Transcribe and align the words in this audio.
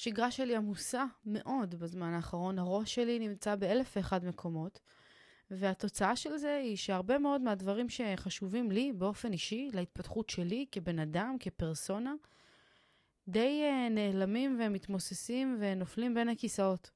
השגרה 0.00 0.30
שלי 0.30 0.56
עמוסה 0.56 1.04
מאוד 1.24 1.74
בזמן 1.74 2.12
האחרון, 2.12 2.58
הראש 2.58 2.94
שלי 2.94 3.18
נמצא 3.18 3.56
באלף 3.56 3.96
ואחד 3.96 4.24
מקומות, 4.24 4.80
והתוצאה 5.50 6.16
של 6.16 6.36
זה 6.36 6.56
היא 6.56 6.76
שהרבה 6.76 7.18
מאוד 7.18 7.40
מהדברים 7.40 7.88
שחשובים 7.88 8.70
לי 8.70 8.92
באופן 8.92 9.32
אישי, 9.32 9.68
להתפתחות 9.72 10.30
שלי 10.30 10.66
כבן 10.72 10.98
אדם, 10.98 11.36
כפרסונה, 11.40 12.14
די 13.28 13.62
uh, 13.64 13.90
נעלמים 13.90 14.60
ומתמוססים 14.60 15.56
ונופלים 15.60 16.14
בין 16.14 16.28
הכיסאות. 16.28 16.90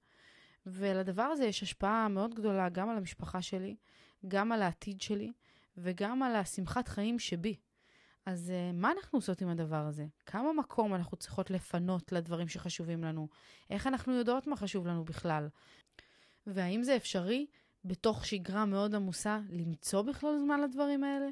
ולדבר 0.66 1.22
הזה 1.22 1.44
יש 1.44 1.62
השפעה 1.62 2.08
מאוד 2.08 2.34
גדולה 2.34 2.68
גם 2.68 2.88
על 2.88 2.96
המשפחה 2.96 3.42
שלי, 3.42 3.76
גם 4.28 4.52
על 4.52 4.62
העתיד 4.62 5.00
שלי 5.00 5.32
וגם 5.76 6.22
על 6.22 6.36
השמחת 6.36 6.88
חיים 6.88 7.18
שבי. 7.18 7.56
אז 8.26 8.52
uh, 8.54 8.76
מה 8.76 8.92
אנחנו 8.92 9.18
עושות 9.18 9.40
עם 9.40 9.48
הדבר 9.48 9.86
הזה? 9.86 10.06
כמה 10.26 10.52
מקום 10.52 10.94
אנחנו 10.94 11.16
צריכות 11.16 11.50
לפנות 11.50 12.12
לדברים 12.12 12.48
שחשובים 12.48 13.04
לנו? 13.04 13.28
איך 13.70 13.86
אנחנו 13.86 14.12
יודעות 14.12 14.46
מה 14.46 14.56
חשוב 14.56 14.86
לנו 14.86 15.04
בכלל? 15.04 15.48
והאם 16.46 16.82
זה 16.82 16.96
אפשרי 16.96 17.46
בתוך 17.84 18.26
שגרה 18.26 18.64
מאוד 18.64 18.94
עמוסה 18.94 19.40
למצוא 19.50 20.02
בכלל 20.02 20.38
זמן 20.38 20.60
לדברים 20.60 21.04
האלה? 21.04 21.28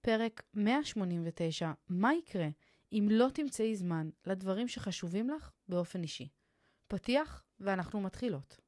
פרק 0.00 0.42
189, 0.54 1.72
מה 1.88 2.14
יקרה 2.14 2.48
אם 2.92 3.08
לא 3.10 3.28
תמצאי 3.34 3.76
זמן 3.76 4.10
לדברים 4.26 4.68
שחשובים 4.68 5.30
לך 5.30 5.50
באופן 5.68 6.02
אישי? 6.02 6.28
פתיח 6.88 7.44
ואנחנו 7.60 8.00
מתחילות. 8.00 8.63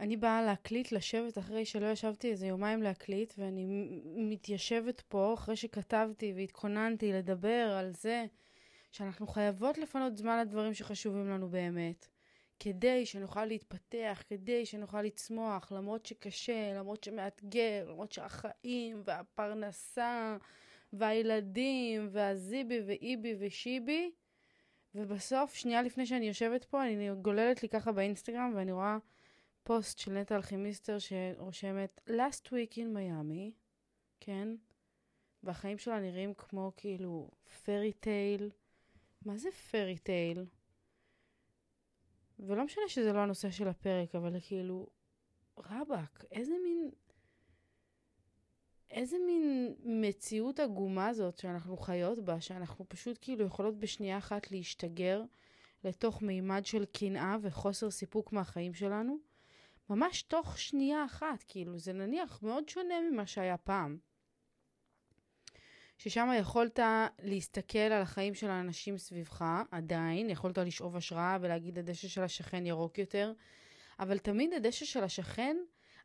אני 0.00 0.16
באה 0.16 0.42
להקליט, 0.42 0.92
לשבת 0.92 1.38
אחרי 1.38 1.64
שלא 1.64 1.86
ישבתי 1.86 2.30
איזה 2.30 2.46
יומיים 2.46 2.82
להקליט, 2.82 3.34
ואני 3.38 3.66
מתיישבת 4.04 5.00
פה 5.00 5.34
אחרי 5.34 5.56
שכתבתי 5.56 6.32
והתכוננתי 6.36 7.12
לדבר 7.12 7.76
על 7.78 7.92
זה 7.92 8.26
שאנחנו 8.92 9.26
חייבות 9.26 9.78
לפנות 9.78 10.16
זמן 10.16 10.40
לדברים 10.40 10.74
שחשובים 10.74 11.28
לנו 11.28 11.48
באמת, 11.48 12.08
כדי 12.60 13.06
שנוכל 13.06 13.44
להתפתח, 13.44 14.22
כדי 14.28 14.66
שנוכל 14.66 15.02
לצמוח, 15.02 15.72
למרות 15.72 16.06
שקשה, 16.06 16.72
למרות 16.74 17.04
שמאתגר, 17.04 17.86
למרות 17.88 18.12
שהחיים 18.12 19.02
והפרנסה 19.04 20.36
והילדים 20.92 22.08
והזיבי 22.12 22.80
ואיבי 22.86 23.34
ושיבי, 23.38 24.10
ובסוף, 24.94 25.54
שנייה 25.54 25.82
לפני 25.82 26.06
שאני 26.06 26.28
יושבת 26.28 26.64
פה, 26.64 26.84
אני 26.84 27.10
גוללת 27.22 27.62
לי 27.62 27.68
ככה 27.68 27.92
באינסטגרם 27.92 28.52
ואני 28.56 28.72
רואה 28.72 28.98
פוסט 29.62 29.98
של 29.98 30.12
נטע 30.12 30.36
אלכימיסטר 30.36 30.98
שרושמת 30.98 32.00
last 32.08 32.46
week 32.46 32.74
in 32.74 32.96
Miami, 32.96 33.50
כן? 34.20 34.48
והחיים 35.42 35.78
שלה 35.78 36.00
נראים 36.00 36.34
כמו 36.34 36.72
כאילו 36.76 37.30
fairy 37.64 37.92
tale. 37.92 38.50
מה 39.24 39.36
זה 39.36 39.48
fairy 39.70 39.98
tale? 39.98 40.46
ולא 42.38 42.64
משנה 42.64 42.84
שזה 42.88 43.12
לא 43.12 43.18
הנושא 43.18 43.50
של 43.50 43.68
הפרק, 43.68 44.14
אבל 44.14 44.40
כאילו, 44.40 44.86
רבאק, 45.58 46.24
איזה 46.30 46.54
מין... 46.64 46.90
איזה 48.90 49.16
מין 49.26 49.74
מציאות 49.84 50.60
עגומה 50.60 51.14
זאת 51.14 51.38
שאנחנו 51.38 51.76
חיות 51.76 52.18
בה, 52.18 52.40
שאנחנו 52.40 52.88
פשוט 52.88 53.18
כאילו 53.20 53.44
יכולות 53.46 53.78
בשנייה 53.78 54.18
אחת 54.18 54.50
להשתגר 54.50 55.22
לתוך 55.84 56.22
מימד 56.22 56.66
של 56.66 56.84
קנאה 56.84 57.36
וחוסר 57.42 57.90
סיפוק 57.90 58.32
מהחיים 58.32 58.74
שלנו, 58.74 59.18
ממש 59.90 60.22
תוך 60.22 60.58
שנייה 60.58 61.04
אחת, 61.04 61.44
כאילו, 61.48 61.78
זה 61.78 61.92
נניח 61.92 62.42
מאוד 62.42 62.68
שונה 62.68 62.94
ממה 63.00 63.26
שהיה 63.26 63.56
פעם. 63.56 63.98
ששם 65.98 66.28
יכולת 66.38 66.78
להסתכל 67.22 67.78
על 67.78 68.02
החיים 68.02 68.34
של 68.34 68.50
האנשים 68.50 68.98
סביבך, 68.98 69.44
עדיין, 69.70 70.30
יכולת 70.30 70.58
לשאוב 70.58 70.96
השראה 70.96 71.38
ולהגיד 71.40 71.78
הדשא 71.78 72.08
של 72.08 72.22
השכן 72.22 72.66
ירוק 72.66 72.98
יותר, 72.98 73.32
אבל 74.00 74.18
תמיד 74.18 74.52
הדשא 74.52 74.84
של 74.84 75.04
השכן 75.04 75.56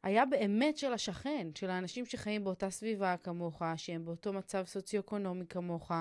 היה 0.04 0.26
באמת 0.26 0.78
של 0.78 0.94
השכן, 0.94 1.48
של 1.56 1.70
האנשים 1.70 2.06
שחיים 2.06 2.44
באותה 2.44 2.70
סביבה 2.70 3.18
כמוך, 3.18 3.62
שהם 3.76 4.06
באותו 4.06 4.34
מצב 4.34 4.66
סוציו-אקונומי 4.66 5.46
כמוך, 5.48 5.92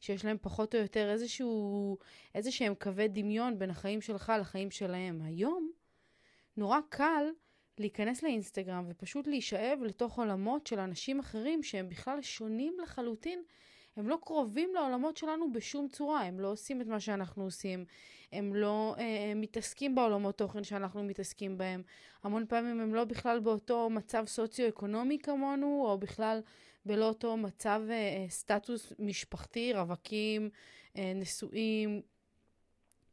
שיש 0.00 0.24
להם 0.24 0.36
פחות 0.40 0.74
או 0.74 0.80
יותר 0.80 1.10
איזשהו, 1.10 1.98
איזה 2.34 2.52
שהם 2.52 2.74
קווי 2.74 3.08
דמיון 3.08 3.58
בין 3.58 3.70
החיים 3.70 4.00
שלך 4.00 4.32
לחיים 4.40 4.70
שלהם. 4.70 5.22
היום, 5.22 5.71
נורא 6.56 6.78
קל 6.88 7.24
להיכנס 7.78 8.22
לאינסטגרם 8.22 8.84
ופשוט 8.88 9.26
להישאב 9.26 9.78
לתוך 9.82 10.18
עולמות 10.18 10.66
של 10.66 10.78
אנשים 10.78 11.20
אחרים 11.20 11.62
שהם 11.62 11.88
בכלל 11.88 12.22
שונים 12.22 12.76
לחלוטין. 12.82 13.42
הם 13.96 14.08
לא 14.08 14.18
קרובים 14.22 14.74
לעולמות 14.74 15.16
שלנו 15.16 15.52
בשום 15.52 15.88
צורה, 15.88 16.22
הם 16.22 16.40
לא 16.40 16.48
עושים 16.48 16.80
את 16.80 16.86
מה 16.86 17.00
שאנחנו 17.00 17.44
עושים, 17.44 17.84
הם 18.32 18.54
לא 18.54 18.94
אה, 18.98 19.32
מתעסקים 19.36 19.94
בעולמות 19.94 20.38
תוכן 20.38 20.64
שאנחנו 20.64 21.04
מתעסקים 21.04 21.58
בהם. 21.58 21.82
המון 22.22 22.46
פעמים 22.46 22.80
הם 22.80 22.94
לא 22.94 23.04
בכלל 23.04 23.40
באותו 23.40 23.90
מצב 23.90 24.24
סוציו-אקונומי 24.26 25.18
כמונו, 25.18 25.84
או 25.86 25.98
בכלל 25.98 26.40
בלא 26.86 27.08
אותו 27.08 27.36
מצב 27.36 27.82
אה, 27.88 27.94
אה 27.94 28.26
סטטוס 28.28 28.92
משפחתי, 28.98 29.72
רווקים, 29.72 30.50
אה, 30.96 31.12
נשואים, 31.14 32.02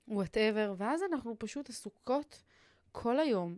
whatever, 0.08 0.74
ואז 0.78 1.02
אנחנו 1.12 1.40
פשוט 1.40 1.70
עסוקות 1.70 2.44
כל 2.92 3.20
היום 3.20 3.58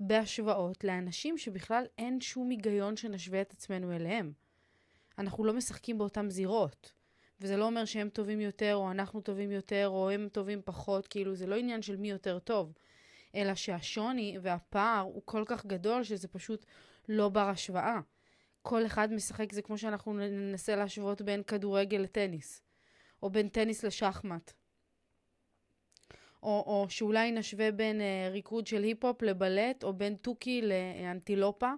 בהשוואות 0.00 0.84
לאנשים 0.84 1.38
שבכלל 1.38 1.84
אין 1.98 2.20
שום 2.20 2.50
היגיון 2.50 2.96
שנשווה 2.96 3.40
את 3.40 3.52
עצמנו 3.52 3.92
אליהם. 3.92 4.32
אנחנו 5.18 5.44
לא 5.44 5.52
משחקים 5.52 5.98
באותן 5.98 6.30
זירות. 6.30 6.92
וזה 7.40 7.56
לא 7.56 7.64
אומר 7.64 7.84
שהם 7.84 8.08
טובים 8.08 8.40
יותר, 8.40 8.74
או 8.76 8.90
אנחנו 8.90 9.20
טובים 9.20 9.50
יותר, 9.50 9.88
או 9.88 10.10
הם 10.10 10.28
טובים 10.32 10.62
פחות, 10.64 11.06
כאילו 11.06 11.34
זה 11.34 11.46
לא 11.46 11.54
עניין 11.54 11.82
של 11.82 11.96
מי 11.96 12.10
יותר 12.10 12.38
טוב, 12.38 12.72
אלא 13.34 13.54
שהשוני 13.54 14.38
והפער 14.42 15.00
הוא 15.00 15.22
כל 15.24 15.42
כך 15.46 15.66
גדול 15.66 16.04
שזה 16.04 16.28
פשוט 16.28 16.64
לא 17.08 17.28
בר 17.28 17.48
השוואה. 17.48 18.00
כל 18.62 18.86
אחד 18.86 19.12
משחק, 19.12 19.52
זה 19.52 19.62
כמו 19.62 19.78
שאנחנו 19.78 20.12
ננסה 20.12 20.76
להשוות 20.76 21.22
בין 21.22 21.42
כדורגל 21.42 21.98
לטניס, 21.98 22.62
או 23.22 23.30
בין 23.30 23.48
טניס 23.48 23.84
לשחמט. 23.84 24.52
או, 26.46 26.64
או 26.66 26.86
שאולי 26.88 27.32
נשווה 27.32 27.72
בין 27.72 28.00
אה, 28.00 28.28
ריקוד 28.30 28.66
של 28.66 28.82
היפ-הופ 28.82 29.22
לבלט, 29.22 29.84
או 29.84 29.92
בין 29.92 30.14
תוכי 30.14 30.62
לאנטילופה. 30.62 31.72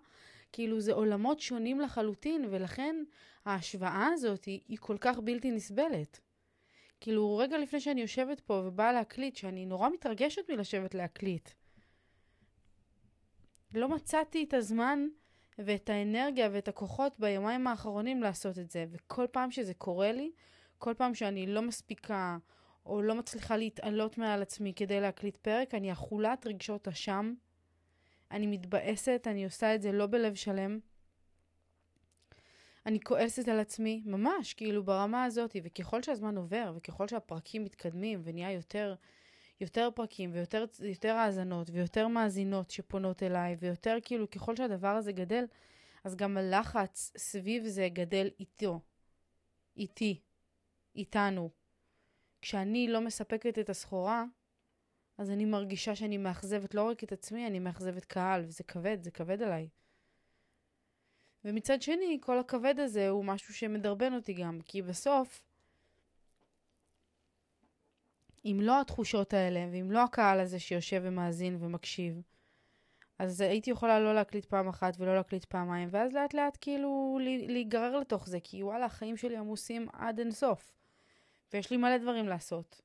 כאילו 0.52 0.80
זה 0.80 0.92
עולמות 0.92 1.40
שונים 1.40 1.80
לחלוטין, 1.80 2.44
ולכן 2.50 2.96
ההשוואה 3.44 4.08
הזאת 4.12 4.44
היא, 4.44 4.60
היא 4.68 4.78
כל 4.80 4.96
כך 5.00 5.18
בלתי 5.18 5.50
נסבלת. 5.50 6.20
כאילו, 7.00 7.36
רגע 7.36 7.58
לפני 7.58 7.80
שאני 7.80 8.00
יושבת 8.00 8.40
פה 8.40 8.62
ובאה 8.66 8.92
להקליט, 8.92 9.36
שאני 9.36 9.66
נורא 9.66 9.88
מתרגשת 9.88 10.50
מלשבת 10.50 10.94
להקליט, 10.94 11.50
לא 13.74 13.88
מצאתי 13.88 14.44
את 14.44 14.54
הזמן 14.54 15.06
ואת 15.58 15.90
האנרגיה 15.90 16.48
ואת 16.52 16.69
הכוחות 16.69 17.20
ביומיים 17.20 17.66
האחרונים 17.66 18.22
לעשות 18.22 18.58
את 18.58 18.70
זה. 18.70 18.87
וכל 18.90 19.26
פעם 19.32 19.50
שזה 19.50 19.75
קורה 19.75 20.12
לי, 20.12 20.31
כל 20.78 20.94
פעם 20.94 21.14
שאני 21.14 21.46
לא 21.46 21.62
מספיקה 21.62 22.38
או 22.88 23.02
לא 23.02 23.14
מצליחה 23.14 23.56
להתעלות 23.56 24.19
מעל 24.19 24.43
עצמי 24.43 24.73
כדי 24.76 25.00
להקליט 25.00 25.37
פרק, 25.37 25.75
אני 25.75 25.93
אכולת 25.93 26.46
רגשות 26.46 26.88
אשם. 26.88 27.35
אני 28.31 28.46
מתבאסת, 28.46 29.26
אני 29.26 29.44
עושה 29.44 29.75
את 29.75 29.82
זה 29.82 29.93
לא 29.93 30.06
בלב 30.06 30.35
שלם. 30.35 30.79
אני 32.87 33.00
כועסת 33.00 33.49
על 33.49 33.61
עצמי, 33.61 34.02
ממש, 34.06 34.55
כאילו 34.55 34.85
ברמה 34.85 35.25
הזאת, 35.25 35.56
וככל 35.64 36.02
שהזמן 36.02 36.37
עובר, 36.37 36.73
וככל 36.76 37.08
שהפרקים 37.08 37.64
מתקדמים, 37.64 38.20
ונהיה 38.25 38.52
יותר, 38.52 38.94
יותר 39.61 39.88
פרקים, 39.94 40.31
ויותר 40.32 40.64
יותר 40.81 41.14
האזנות, 41.14 41.70
ויותר 41.73 42.08
מאזינות 42.08 42.70
שפונות 42.70 43.23
אליי, 43.23 43.56
ויותר 43.61 43.96
כאילו, 44.02 44.31
ככל 44.31 44.56
שהדבר 44.56 44.88
הזה 44.88 45.12
גדל, 45.12 45.44
אז 46.05 46.17
גם 46.17 46.37
הלחץ 46.37 47.12
סביב 47.17 47.67
זה 47.67 47.88
גדל 47.93 48.29
איתו, 48.41 48.81
איתי, 49.76 50.20
איתנו. 50.96 51.57
כשאני 52.43 52.88
לא 52.88 53.00
מספקת 53.00 53.58
את 53.58 53.70
הסחורה, 53.70 54.25
אז 55.19 55.31
אני 55.31 55.44
מרגישה 55.44 55.94
שאני 55.94 56.17
מאכזבת 56.17 56.75
לא 56.75 56.82
רק 56.82 57.05
את 57.05 57.12
עצמי, 57.12 57.46
אני 57.46 57.58
מאכזבת 57.58 58.05
קהל, 58.05 58.44
וזה 58.44 58.64
כבד, 58.64 59.02
זה 59.02 59.11
כבד 59.11 59.43
עליי. 59.43 59.69
ומצד 61.44 61.82
שני, 61.82 62.19
כל 62.20 62.38
הכבד 62.38 62.75
הזה 62.79 63.08
הוא 63.08 63.25
משהו 63.25 63.55
שמדרבן 63.55 64.14
אותי 64.14 64.32
גם, 64.32 64.61
כי 64.64 64.82
בסוף, 64.82 65.43
אם 68.44 68.58
לא 68.62 68.81
התחושות 68.81 69.34
האלה, 69.34 69.61
ואם 69.73 69.91
לא 69.91 70.05
הקהל 70.05 70.41
הזה 70.41 70.58
שיושב 70.58 71.00
ומאזין 71.05 71.56
ומקשיב, 71.61 72.23
אז 73.19 73.41
הייתי 73.41 73.70
יכולה 73.70 74.00
לא 74.00 74.14
להקליט 74.14 74.44
פעם 74.44 74.69
אחת 74.69 74.94
ולא 74.99 75.17
להקליט 75.17 75.44
פעמיים, 75.44 75.88
ואז 75.93 76.12
לאט 76.12 76.34
לאט 76.34 76.58
כאילו 76.61 77.19
להיגרר 77.23 77.96
לתוך 77.96 78.29
זה, 78.29 78.38
כי 78.41 78.62
וואלה, 78.62 78.84
החיים 78.84 79.17
שלי 79.17 79.37
עמוסים 79.37 79.87
עד 79.93 80.19
אינסוף. 80.19 80.77
ויש 81.52 81.70
לי 81.70 81.76
מלא 81.76 81.98
דברים 81.98 82.28
לעשות. 82.28 82.82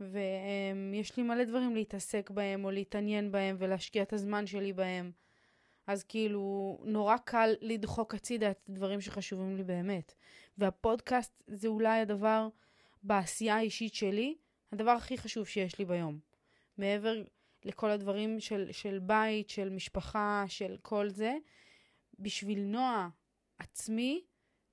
ויש 0.00 1.16
לי 1.16 1.22
מלא 1.22 1.44
דברים 1.44 1.74
להתעסק 1.74 2.30
בהם, 2.30 2.64
או 2.64 2.70
להתעניין 2.70 3.32
בהם, 3.32 3.56
ולהשקיע 3.58 4.02
את 4.02 4.12
הזמן 4.12 4.46
שלי 4.46 4.72
בהם. 4.72 5.12
אז 5.86 6.04
כאילו, 6.04 6.78
נורא 6.84 7.16
קל 7.16 7.54
לדחוק 7.60 8.14
הצידה 8.14 8.50
את 8.50 8.60
הדברים 8.68 9.00
שחשובים 9.00 9.56
לי 9.56 9.62
באמת. 9.62 10.14
והפודקאסט 10.58 11.42
זה 11.46 11.68
אולי 11.68 12.00
הדבר 12.00 12.48
בעשייה 13.02 13.56
האישית 13.56 13.94
שלי, 13.94 14.36
הדבר 14.72 14.90
הכי 14.90 15.18
חשוב 15.18 15.46
שיש 15.46 15.78
לי 15.78 15.84
ביום. 15.84 16.18
מעבר 16.78 17.22
לכל 17.64 17.90
הדברים 17.90 18.40
של, 18.40 18.68
של 18.72 18.98
בית, 18.98 19.50
של 19.50 19.68
משפחה, 19.68 20.44
של 20.48 20.76
כל 20.82 21.08
זה, 21.08 21.36
בשביל 22.18 22.60
נועה 22.60 23.08
עצמי, 23.58 24.24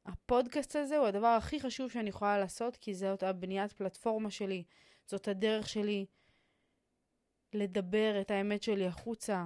הפודקאסט 0.08 0.76
הזה 0.76 0.98
הוא 0.98 1.08
הדבר 1.08 1.28
הכי 1.28 1.60
חשוב 1.60 1.92
שאני 1.92 2.10
יכולה 2.10 2.40
לעשות, 2.40 2.78
כי 2.78 2.96
זאת 2.96 3.24
הבניית 3.24 3.74
פלטפורמה 3.74 4.32
שלי, 4.32 4.64
זאת 5.06 5.28
הדרך 5.28 5.70
שלי 5.70 6.06
לדבר 7.54 8.22
את 8.22 8.32
האמת 8.32 8.64
שלי 8.64 8.88
החוצה, 8.88 9.46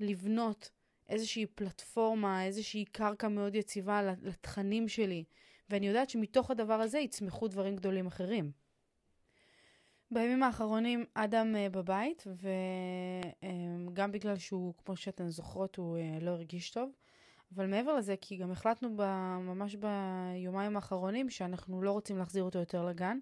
לבנות 0.00 0.70
איזושהי 1.08 1.46
פלטפורמה, 1.46 2.44
איזושהי 2.44 2.84
קרקע 2.84 3.28
מאוד 3.28 3.54
יציבה 3.54 4.02
לתכנים 4.02 4.88
שלי, 4.88 5.24
ואני 5.70 5.86
יודעת 5.88 6.10
שמתוך 6.10 6.50
הדבר 6.50 6.80
הזה 6.80 6.98
יצמחו 6.98 7.48
דברים 7.48 7.76
גדולים 7.76 8.06
אחרים. 8.06 8.52
בימים 10.10 10.42
האחרונים 10.42 11.04
אדם 11.14 11.54
uh, 11.54 11.70
בבית, 11.70 12.26
וגם 12.26 14.10
uh, 14.10 14.12
בגלל 14.12 14.36
שהוא, 14.36 14.74
כמו 14.84 14.96
שאתן 14.96 15.28
זוכרות, 15.28 15.76
הוא 15.76 15.98
uh, 15.98 16.24
לא 16.24 16.30
הרגיש 16.30 16.70
טוב. 16.70 16.90
אבל 17.54 17.66
מעבר 17.66 17.96
לזה, 17.96 18.14
כי 18.20 18.36
גם 18.36 18.50
החלטנו 18.50 18.96
ב, 18.96 19.02
ממש 19.40 19.76
ביומיים 19.76 20.76
האחרונים 20.76 21.30
שאנחנו 21.30 21.82
לא 21.82 21.92
רוצים 21.92 22.18
להחזיר 22.18 22.44
אותו 22.44 22.58
יותר 22.58 22.84
לגן, 22.84 23.18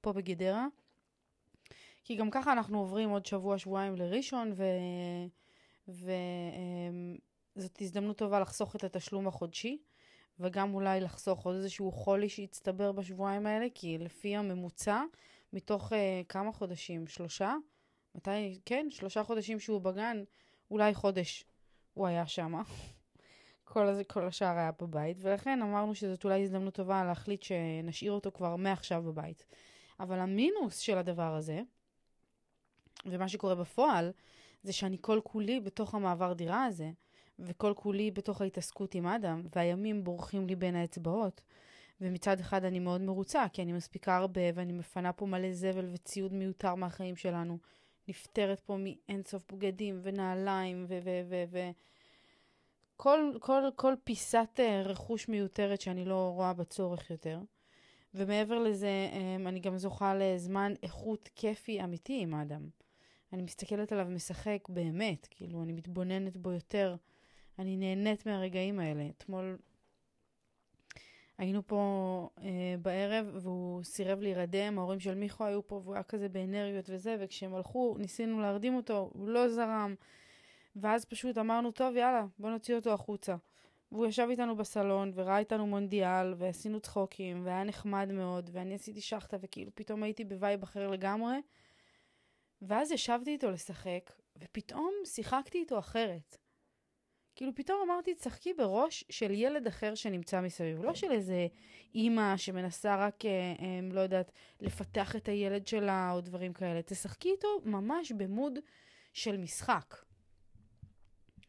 פה 0.00 0.12
בגדרה. 0.12 0.66
כי 2.04 2.16
גם 2.16 2.30
ככה 2.30 2.52
אנחנו 2.52 2.78
עוברים 2.78 3.10
עוד 3.10 3.26
שבוע-שבועיים 3.26 3.96
לראשון, 3.96 4.52
ו... 4.56 4.64
וזאת 5.88 7.80
הזדמנות 7.80 8.18
טובה 8.18 8.40
לחסוך 8.40 8.76
את 8.76 8.84
התשלום 8.84 9.28
החודשי, 9.28 9.78
וגם 10.40 10.74
אולי 10.74 11.00
לחסוך 11.00 11.46
עוד 11.46 11.54
איזשהו 11.54 11.92
חולי 11.92 12.28
שיצטבר 12.28 12.92
בשבועיים 12.92 13.46
האלה, 13.46 13.66
כי 13.74 13.98
לפי 13.98 14.36
הממוצע, 14.36 15.02
מתוך 15.52 15.92
uh, 15.92 15.96
כמה 16.28 16.52
חודשים? 16.52 17.06
שלושה? 17.06 17.54
מתי? 18.14 18.60
כן, 18.64 18.86
שלושה 18.90 19.24
חודשים 19.24 19.60
שהוא 19.60 19.80
בגן, 19.80 20.24
אולי 20.70 20.94
חודש 20.94 21.44
הוא 21.94 22.06
היה 22.06 22.26
שם. 22.26 22.62
כל, 23.72 23.88
הזה, 23.88 24.04
כל 24.04 24.26
השאר 24.26 24.58
היה 24.58 24.70
בבית, 24.80 25.16
ולכן 25.20 25.62
אמרנו 25.62 25.94
שזאת 25.94 26.24
אולי 26.24 26.42
הזדמנות 26.42 26.74
טובה 26.74 27.04
להחליט 27.04 27.42
שנשאיר 27.42 28.12
אותו 28.12 28.32
כבר 28.32 28.56
מעכשיו 28.56 29.02
בבית. 29.02 29.44
אבל 30.00 30.18
המינוס 30.18 30.78
של 30.78 30.98
הדבר 30.98 31.34
הזה, 31.34 31.60
ומה 33.06 33.28
שקורה 33.28 33.54
בפועל, 33.54 34.10
זה 34.62 34.72
שאני 34.72 34.96
כל 35.00 35.20
כולי 35.24 35.60
בתוך 35.60 35.94
המעבר 35.94 36.32
דירה 36.32 36.64
הזה, 36.64 36.90
וכל 37.38 37.72
כולי 37.76 38.10
בתוך 38.10 38.40
ההתעסקות 38.40 38.94
עם 38.94 39.06
אדם, 39.06 39.42
והימים 39.56 40.04
בורחים 40.04 40.46
לי 40.46 40.56
בין 40.56 40.76
האצבעות. 40.76 41.42
ומצד 42.00 42.40
אחד 42.40 42.64
אני 42.64 42.78
מאוד 42.78 43.00
מרוצה, 43.00 43.44
כי 43.52 43.62
אני 43.62 43.72
מספיקה 43.72 44.16
הרבה, 44.16 44.40
ואני 44.54 44.72
מפנה 44.72 45.12
פה 45.12 45.26
מלא 45.26 45.52
זבל 45.52 45.88
וציוד 45.92 46.32
מיותר 46.32 46.74
מהחיים 46.74 47.16
שלנו. 47.16 47.58
נפטרת 48.08 48.60
פה 48.60 48.76
מאינסוף 48.78 49.52
בגדים 49.52 50.00
ונעליים 50.02 50.84
ו... 50.88 50.98
ו... 51.04 51.20
ו... 51.28 51.44
ו... 51.50 51.70
כל, 53.02 53.32
כל, 53.40 53.62
כל 53.76 53.94
פיסת 54.04 54.48
uh, 54.60 54.88
רכוש 54.88 55.28
מיותרת 55.28 55.80
שאני 55.80 56.04
לא 56.04 56.32
רואה 56.34 56.52
בצורך 56.52 57.10
יותר. 57.10 57.40
ומעבר 58.14 58.58
לזה, 58.58 58.88
um, 59.12 59.48
אני 59.48 59.60
גם 59.60 59.78
זוכה 59.78 60.14
לזמן 60.14 60.72
איכות 60.82 61.28
כיפי 61.34 61.84
אמיתי 61.84 62.20
עם 62.22 62.34
האדם. 62.34 62.68
אני 63.32 63.42
מסתכלת 63.42 63.92
עליו 63.92 64.06
משחק 64.06 64.68
באמת, 64.68 65.26
כאילו, 65.30 65.62
אני 65.62 65.72
מתבוננת 65.72 66.36
בו 66.36 66.52
יותר. 66.52 66.96
אני 67.58 67.76
נהנית 67.76 68.26
מהרגעים 68.26 68.80
האלה. 68.80 69.08
אתמול 69.18 69.58
היינו 71.38 71.66
פה 71.66 72.28
אה, 72.42 72.74
בערב, 72.82 73.26
והוא 73.42 73.84
סירב 73.84 74.20
להירדם, 74.20 74.78
ההורים 74.78 75.00
של 75.00 75.14
מיכו 75.14 75.44
היו 75.44 75.66
פה, 75.66 75.80
והוא 75.84 75.94
היה 75.94 76.02
כזה 76.02 76.28
באנרגיות 76.28 76.90
וזה, 76.90 77.16
וכשהם 77.20 77.54
הלכו, 77.54 77.96
ניסינו 77.98 78.40
להרדים 78.40 78.74
אותו, 78.74 79.10
הוא 79.12 79.28
לא 79.28 79.48
זרם. 79.48 79.94
ואז 80.76 81.04
פשוט 81.04 81.38
אמרנו, 81.38 81.70
טוב, 81.70 81.96
יאללה, 81.96 82.26
בוא 82.38 82.50
נוציא 82.50 82.74
אותו 82.74 82.92
החוצה. 82.92 83.36
והוא 83.92 84.06
ישב 84.06 84.26
איתנו 84.30 84.56
בסלון, 84.56 85.12
וראה 85.14 85.38
איתנו 85.38 85.66
מונדיאל, 85.66 86.34
ועשינו 86.36 86.80
צחוקים, 86.80 87.46
והיה 87.46 87.64
נחמד 87.64 88.12
מאוד, 88.12 88.50
ואני 88.52 88.74
עשיתי 88.74 89.00
שחטה, 89.00 89.36
וכאילו 89.40 89.70
פתאום 89.74 90.02
הייתי 90.02 90.24
ב 90.24 90.32
vibe 90.32 90.62
אחר 90.62 90.88
לגמרי. 90.88 91.36
ואז 92.62 92.92
ישבתי 92.92 93.30
איתו 93.30 93.50
לשחק, 93.50 94.12
ופתאום 94.38 94.92
שיחקתי 95.04 95.58
איתו 95.58 95.78
אחרת. 95.78 96.36
כאילו 97.34 97.54
פתאום 97.54 97.78
אמרתי, 97.84 98.14
תשחקי 98.14 98.54
בראש 98.54 99.04
של 99.10 99.30
ילד 99.30 99.66
אחר 99.66 99.94
שנמצא 99.94 100.40
מסביב, 100.40 100.84
לא 100.84 100.94
של 100.94 101.12
איזה 101.12 101.46
אימא 101.94 102.36
שמנסה 102.36 102.96
רק, 103.06 103.24
אה, 103.24 103.30
אה, 103.30 103.80
לא 103.92 104.00
יודעת, 104.00 104.32
לפתח 104.60 105.16
את 105.16 105.28
הילד 105.28 105.66
שלה 105.66 106.12
או 106.12 106.20
דברים 106.20 106.52
כאלה. 106.52 106.82
תשחקי 106.82 107.30
איתו 107.30 107.48
ממש 107.64 108.12
ב 108.12 108.21
mode 108.21 108.58
של 109.12 109.36
משחק. 109.36 109.94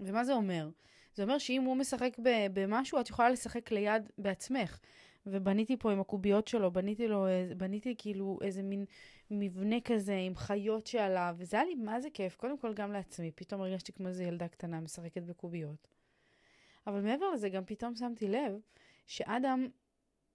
ומה 0.06 0.24
זה 0.24 0.34
אומר? 0.34 0.70
זה 1.16 1.24
אומר 1.24 1.38
שאם 1.38 1.64
הוא 1.64 1.78
משחק 1.78 2.18
במשהו, 2.54 3.00
את 3.00 3.10
יכולה 3.10 3.30
לשחק 3.30 3.72
ליד 3.72 4.12
בעצמך. 4.18 4.80
ובניתי 5.26 5.78
פה 5.78 5.92
עם 5.92 6.00
הקוביות 6.00 6.48
שלו, 6.48 6.72
בניתי 6.72 7.08
לו, 7.08 7.26
בניתי 7.58 7.96
כאילו 7.98 8.40
איזה 8.42 8.64
מין 8.64 8.86
מבנה 9.32 9.82
כזה 9.82 10.16
עם 10.16 10.36
חיות 10.36 10.88
שעליו, 10.88 11.36
וזה 11.38 11.58
היה 11.58 11.66
לי 11.66 11.76
מה 11.76 12.02
זה 12.02 12.10
כיף, 12.14 12.36
קודם 12.36 12.58
כל 12.58 12.74
גם 12.74 12.92
לעצמי, 12.92 13.32
פתאום 13.36 13.62
הרגשתי 13.62 13.94
כמו 13.94 14.08
איזה 14.08 14.24
ילדה 14.24 14.48
קטנה 14.48 14.80
משחקת 14.80 15.24
בקוביות. 15.24 15.88
אבל 16.88 17.02
מעבר 17.02 17.32
לזה, 17.32 17.50
גם 17.50 17.66
פתאום 17.66 17.96
שמתי 17.96 18.28
לב 18.28 18.60
שאדם 19.08 19.68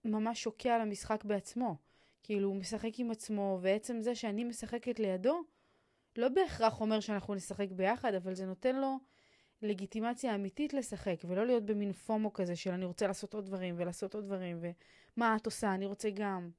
ממש 0.05 0.43
שוקע 0.43 0.75
על 0.75 0.81
המשחק 0.81 1.25
בעצמו. 1.25 1.77
כאילו, 2.23 2.49
הוא 2.49 2.57
משחק 2.57 2.99
עם 2.99 3.11
עצמו, 3.11 3.59
ועצם 3.63 4.03
זה 4.03 4.15
שאני 4.15 4.45
משחקת 4.45 5.01
לידו, 5.01 5.43
לא 6.17 6.29
בהכרח 6.29 6.81
אומר 6.81 7.01
שאנחנו 7.01 7.35
נשחק 7.35 7.71
ביחד, 7.71 8.15
אבל 8.15 8.35
זה 8.35 8.47
נותן 8.47 8.77
לו 8.77 8.99
לגיטימציה 9.63 10.35
אמיתית 10.35 10.75
לשחק, 10.75 11.17
ולא 11.25 11.47
להיות 11.47 11.65
במין 11.65 11.93
פומו 11.93 12.33
כזה 12.33 12.57
של 12.57 12.71
אני 12.71 12.85
רוצה 12.85 13.07
לעשות 13.07 13.35
עוד 13.35 13.47
דברים 13.47 13.75
ולעשות 13.79 14.15
עוד 14.15 14.25
דברים, 14.25 14.59
ומה 15.17 15.37
את 15.37 15.47
עושה, 15.47 15.75
אני 15.75 15.87
רוצה 15.87 16.11
גם. 16.11 16.51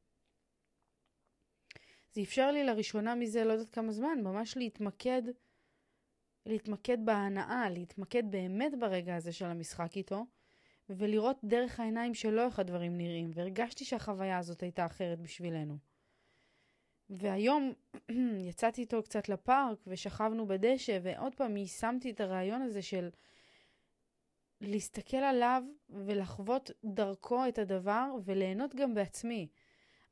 זה 2.14 2.22
אפשר 2.22 2.52
לי 2.52 2.64
לראשונה 2.64 3.16
מזה 3.16 3.44
לא 3.44 3.54
יודעת 3.54 3.70
כמה 3.70 3.92
זמן, 3.92 4.20
ממש 4.24 4.58
להתמקד, 4.58 5.22
להתמקד 6.46 6.98
בהנאה, 7.06 7.70
להתמקד 7.70 8.24
באמת 8.32 8.72
ברגע 8.80 9.16
הזה 9.16 9.32
של 9.32 9.46
המשחק 9.46 9.98
איתו, 9.98 10.26
ולראות 10.90 11.38
דרך 11.44 11.80
העיניים 11.80 12.14
שלו 12.14 12.46
איך 12.46 12.60
הדברים 12.60 12.98
נראים, 12.98 13.32
והרגשתי 13.34 13.86
שהחוויה 13.86 14.38
הזאת 14.38 14.64
הייתה 14.64 14.86
אחרת 14.86 15.22
בשבילנו. 15.22 15.89
והיום 17.10 17.74
יצאתי 18.50 18.82
איתו 18.82 19.04
קצת 19.04 19.30
לפארק 19.30 19.78
ושכבנו 19.88 20.48
בדשא, 20.48 21.00
ועוד 21.02 21.36
פעם 21.36 21.58
יישמתי 21.58 22.12
את 22.12 22.22
הרעיון 22.22 22.62
הזה 22.62 22.82
של 22.82 23.10
להסתכל 24.62 25.18
עליו 25.18 25.64
ולחוות 25.90 26.72
דרכו 26.86 27.48
את 27.48 27.60
הדבר 27.60 28.16
וליהנות 28.24 28.76
גם 28.76 28.94
בעצמי. 28.94 29.48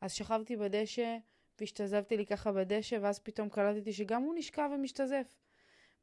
אז 0.02 0.14
שכבתי 0.14 0.56
בדשא 0.56 1.18
והשתזפתי 1.60 2.18
לי 2.18 2.26
ככה 2.26 2.52
בדשא, 2.52 2.98
ואז 3.02 3.20
פתאום 3.20 3.50
קלטתי 3.50 3.94
שגם 3.94 4.22
הוא 4.22 4.34
נשכב 4.38 4.70
ומשתזף. 4.76 5.36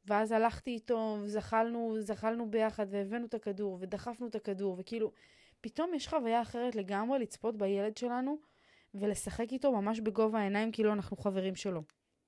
ואז 0.05 0.31
הלכתי 0.31 0.71
איתו, 0.71 1.17
וזחלנו, 1.21 1.95
זחלנו 1.99 2.51
ביחד, 2.51 2.85
והבאנו 2.89 3.25
את 3.25 3.33
הכדור, 3.33 3.77
ודחפנו 3.81 4.27
את 4.27 4.35
הכדור, 4.35 4.75
וכאילו, 4.79 5.11
פתאום 5.61 5.93
יש 5.93 6.07
חוויה 6.07 6.41
אחרת 6.41 6.75
לגמרי 6.75 7.19
לצפות 7.19 7.57
בילד 7.57 7.97
שלנו, 7.97 8.37
ולשחק 8.99 9.47
איתו 9.51 9.71
ממש 9.71 9.99
בגובה 9.99 10.39
העיניים 10.39 10.71
כאילו 10.71 10.93
אנחנו 10.93 11.17
חברים 11.17 11.55
שלו. 11.55 11.81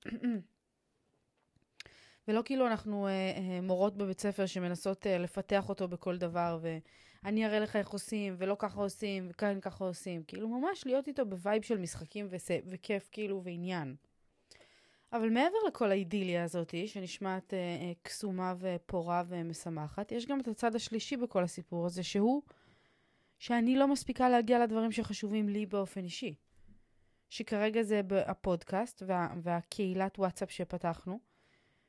ולא 2.28 2.42
כאילו 2.44 2.66
אנחנו 2.66 3.06
אה, 3.06 3.10
אה, 3.10 3.60
מורות 3.60 3.96
בבית 3.96 4.20
ספר 4.20 4.46
שמנסות 4.46 5.06
אה, 5.06 5.18
לפתח 5.18 5.68
אותו 5.68 5.88
בכל 5.88 6.16
דבר, 6.16 6.58
ואני 6.62 7.46
אראה 7.46 7.60
לך 7.60 7.76
איך 7.76 7.88
עושים, 7.88 8.34
ולא 8.38 8.56
ככה 8.58 8.80
עושים, 8.80 9.26
וכאן 9.30 9.60
ככה 9.60 9.84
עושים. 9.84 10.22
כאילו 10.22 10.48
ממש 10.48 10.86
להיות 10.86 11.08
איתו 11.08 11.26
ב 11.26 11.33
vibe 11.33 11.62
של 11.62 11.78
משחקים 11.78 12.26
וס... 12.30 12.50
וכיף 12.70 13.08
כאילו 13.12 13.44
ועניין. 13.44 13.96
אבל 15.12 15.30
מעבר 15.30 15.56
לכל 15.68 15.90
האידיליה 15.90 16.44
הזאת, 16.44 16.74
שנשמעת 16.86 17.54
אה, 17.54 17.58
אה, 17.58 17.92
קסומה 18.02 18.54
ופורה 18.58 19.22
ומשמחת, 19.28 20.12
יש 20.12 20.26
גם 20.26 20.40
את 20.40 20.48
הצד 20.48 20.74
השלישי 20.74 21.16
בכל 21.16 21.44
הסיפור 21.44 21.86
הזה, 21.86 22.02
שהוא 22.02 22.42
שאני 23.38 23.76
לא 23.76 23.88
מספיקה 23.88 24.28
להגיע 24.28 24.64
לדברים 24.64 24.92
שחשובים 24.92 25.48
לי 25.48 25.66
באופן 25.66 26.04
אישי. 26.04 26.34
שכרגע 27.28 27.82
זה 27.82 28.00
הפודקאסט 28.26 29.02
וה, 29.06 29.28
והקהילת 29.42 30.18
וואטסאפ 30.18 30.50
שפתחנו, 30.50 31.18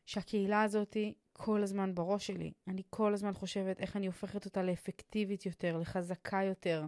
שהקהילה 0.06 0.62
הזאת 0.62 0.98
כל 1.34 1.64
הזמן 1.64 1.96
בראש 1.96 2.28
שלי. 2.28 2.52
אני 2.68 2.82
כל 2.90 3.14
הזמן 3.14 3.34
חושבת 3.34 3.80
איך 3.80 3.96
אני 3.96 4.08
הופכת 4.08 4.46
אותה 4.46 4.64
לאפקטיבית 4.64 5.46
יותר, 5.46 5.78
לחזקה 5.78 6.44
יותר, 6.44 6.86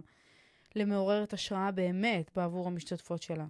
למעוררת 0.76 1.32
השראה 1.32 1.70
באמת 1.70 2.30
בעבור 2.36 2.66
המשתתפות 2.66 3.22
שלה. 3.22 3.46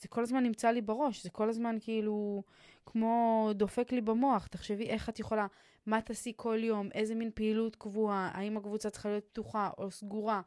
זה 0.00 0.08
כל 0.08 0.22
הזמן 0.22 0.42
נמצא 0.42 0.70
לי 0.70 0.80
בראש, 0.80 1.22
זה 1.22 1.30
כל 1.30 1.48
הזמן 1.48 1.76
כאילו 1.80 2.42
כמו 2.86 3.50
דופק 3.54 3.92
לי 3.92 4.00
במוח. 4.00 4.46
תחשבי 4.46 4.86
איך 4.86 5.08
את 5.08 5.18
יכולה, 5.18 5.46
מה 5.86 6.02
תעשי 6.02 6.32
כל 6.36 6.58
יום, 6.62 6.88
איזה 6.94 7.14
מין 7.14 7.30
פעילות 7.34 7.76
קבועה, 7.76 8.30
האם 8.34 8.56
הקבוצה 8.56 8.90
צריכה 8.90 9.08
להיות 9.08 9.24
פתוחה 9.24 9.70
או 9.78 9.90
סגורה, 9.90 10.40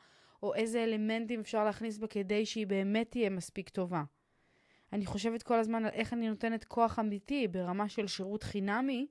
או 0.46 0.56
איזה 0.56 0.84
אלמנטים 0.84 1.40
אפשר 1.40 1.64
להכניס 1.64 1.98
בה 1.98 2.08
כדי 2.08 2.46
שהיא 2.46 2.68
באמת 2.68 3.12
תהיה 3.12 3.30
מספיק 3.30 3.70
טובה. 3.70 4.04
אני 4.94 5.06
חושבת 5.06 5.44
כל 5.44 5.60
הזמן 5.60 5.86
על 5.86 5.92
איך 5.92 6.14
אני 6.14 6.30
נותנת 6.30 6.64
כוח 6.64 7.00
אמיתי 7.00 7.48
ברמה 7.48 7.90
של 7.90 8.08
שירות 8.08 8.44
חינמי, 8.44 9.08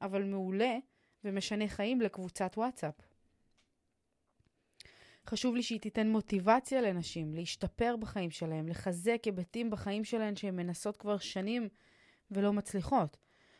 אבל 0.00 0.24
מעולה 0.24 0.76
ומשנה 1.24 1.68
חיים 1.68 2.00
לקבוצת 2.00 2.54
וואטסאפ. 2.56 2.94
חשוב 5.26 5.56
לי 5.56 5.62
שהיא 5.62 5.80
תיתן 5.80 6.08
מוטיבציה 6.08 6.80
לנשים 6.80 7.34
להשתפר 7.34 7.96
בחיים 7.96 8.30
שלהם, 8.30 8.68
לחזק 8.68 9.22
היבטים 9.24 9.70
בחיים 9.70 10.04
שלהן 10.04 10.36
שהן 10.36 10.56
מנסות 10.56 10.96
כבר 10.96 11.18
שנים 11.18 11.68
ולא 12.30 12.52
מצליחות. 12.52 13.16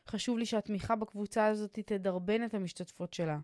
חשוב 0.09 0.39
לי 0.39 0.47
שהתמיכה 0.47 0.97
בקבוצה 0.97 1.47
הזאת 1.47 1.79
תדרבן 1.79 2.45
את 2.45 2.55
המשתתפות 2.55 3.15
שלה, 3.15 3.39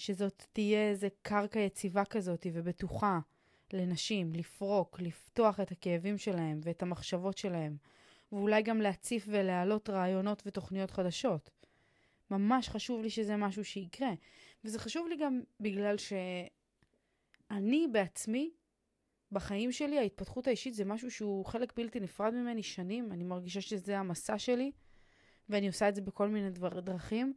שזאת 0.00 0.46
תהיה 0.52 0.88
איזה 0.90 1.08
קרקע 1.22 1.60
יציבה 1.60 2.04
כזאת 2.04 2.46
ובטוחה 2.52 3.18
לנשים 3.72 4.32
לפרוק, 4.34 5.00
לפתוח 5.00 5.60
את 5.60 5.72
הכאבים 5.72 6.18
שלהם 6.18 6.60
ואת 6.62 6.82
המחשבות 6.82 7.38
שלהם, 7.38 7.76
ואולי 8.32 8.62
גם 8.62 8.80
להציף 8.80 9.24
ולהעלות 9.28 9.90
רעיונות 9.90 10.42
ותוכניות 10.46 10.90
חדשות. 10.90 11.50
ממש 12.30 12.68
חשוב 12.68 13.02
לי 13.02 13.10
שזה 13.10 13.36
משהו 13.36 13.64
שיקרה. 13.64 14.10
וזה 14.64 14.78
חשוב 14.78 15.08
לי 15.08 15.16
גם 15.16 15.40
בגלל 15.60 15.96
שאני 15.96 17.86
בעצמי, 17.92 18.50
בחיים 19.32 19.72
שלי, 19.72 19.98
ההתפתחות 19.98 20.46
האישית 20.46 20.74
זה 20.74 20.84
משהו 20.84 21.10
שהוא 21.10 21.44
חלק 21.46 21.72
בלתי 21.76 22.00
נפרד 22.00 22.34
ממני 22.34 22.62
שנים. 22.62 23.12
אני 23.12 23.24
מרגישה 23.24 23.60
שזה 23.60 23.98
המסע 23.98 24.38
שלי, 24.38 24.72
ואני 25.48 25.66
עושה 25.66 25.88
את 25.88 25.94
זה 25.94 26.00
בכל 26.00 26.28
מיני 26.28 26.50
דבר, 26.50 26.80
דרכים. 26.80 27.34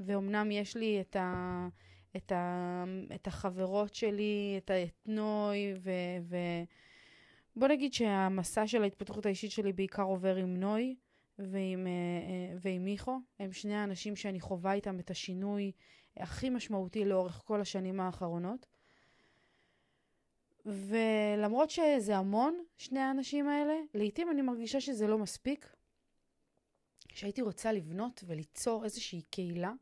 ואומנם 0.00 0.50
יש 0.50 0.76
לי 0.76 1.00
את, 1.00 1.16
ה, 1.16 1.68
את, 2.16 2.32
ה, 2.32 2.84
את 3.14 3.26
החברות 3.26 3.94
שלי, 3.94 4.54
את 4.64 4.70
האתנוי, 4.70 5.74
ו, 5.76 5.90
ו... 6.22 6.36
בוא 7.56 7.68
נגיד 7.68 7.92
שהמסע 7.92 8.66
של 8.66 8.82
ההתפתחות 8.82 9.26
האישית 9.26 9.50
שלי 9.50 9.72
בעיקר 9.72 10.02
עובר 10.02 10.36
עם 10.36 10.56
נוי, 10.56 10.96
ועם, 11.38 11.86
אה, 11.86 11.92
אה, 11.92 12.56
ועם 12.60 12.84
מיכו. 12.84 13.20
הם 13.38 13.52
שני 13.52 13.74
האנשים 13.74 14.16
שאני 14.16 14.40
חווה 14.40 14.72
איתם 14.72 14.98
את 14.98 15.10
השינוי 15.10 15.72
הכי 16.16 16.50
משמעותי 16.50 17.04
לאורך 17.04 17.42
כל 17.44 17.60
השנים 17.60 18.00
האחרונות. 18.00 18.66
ולמרות 20.66 21.70
שזה 21.70 22.16
המון, 22.16 22.58
שני 22.76 23.00
האנשים 23.00 23.48
האלה, 23.48 23.74
לעתים 23.94 24.30
אני 24.30 24.42
מרגישה 24.42 24.80
שזה 24.80 25.06
לא 25.06 25.18
מספיק. 25.18 25.76
שהייתי 27.08 27.42
רוצה 27.42 27.72
לבנות 27.72 28.24
וליצור 28.26 28.84
איזושהי 28.84 29.22
קהילה, 29.22 29.72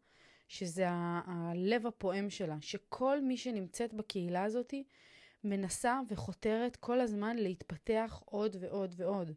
שזה 0.55 0.87
הלב 0.91 1.87
הפועם 1.87 2.31
שלה, 2.31 2.57
שכל 2.61 3.21
מי 3.21 3.37
שנמצאת 3.37 3.95
בקהילה 3.95 4.45
הזאת 4.45 4.75
מנסה 5.45 6.01
וחותרת 6.09 6.77
כל 6.77 7.01
הזמן 7.01 7.37
להתפתח 7.37 8.23
עוד 8.25 8.57
ועוד 8.61 8.95
ועוד. 8.97 9.33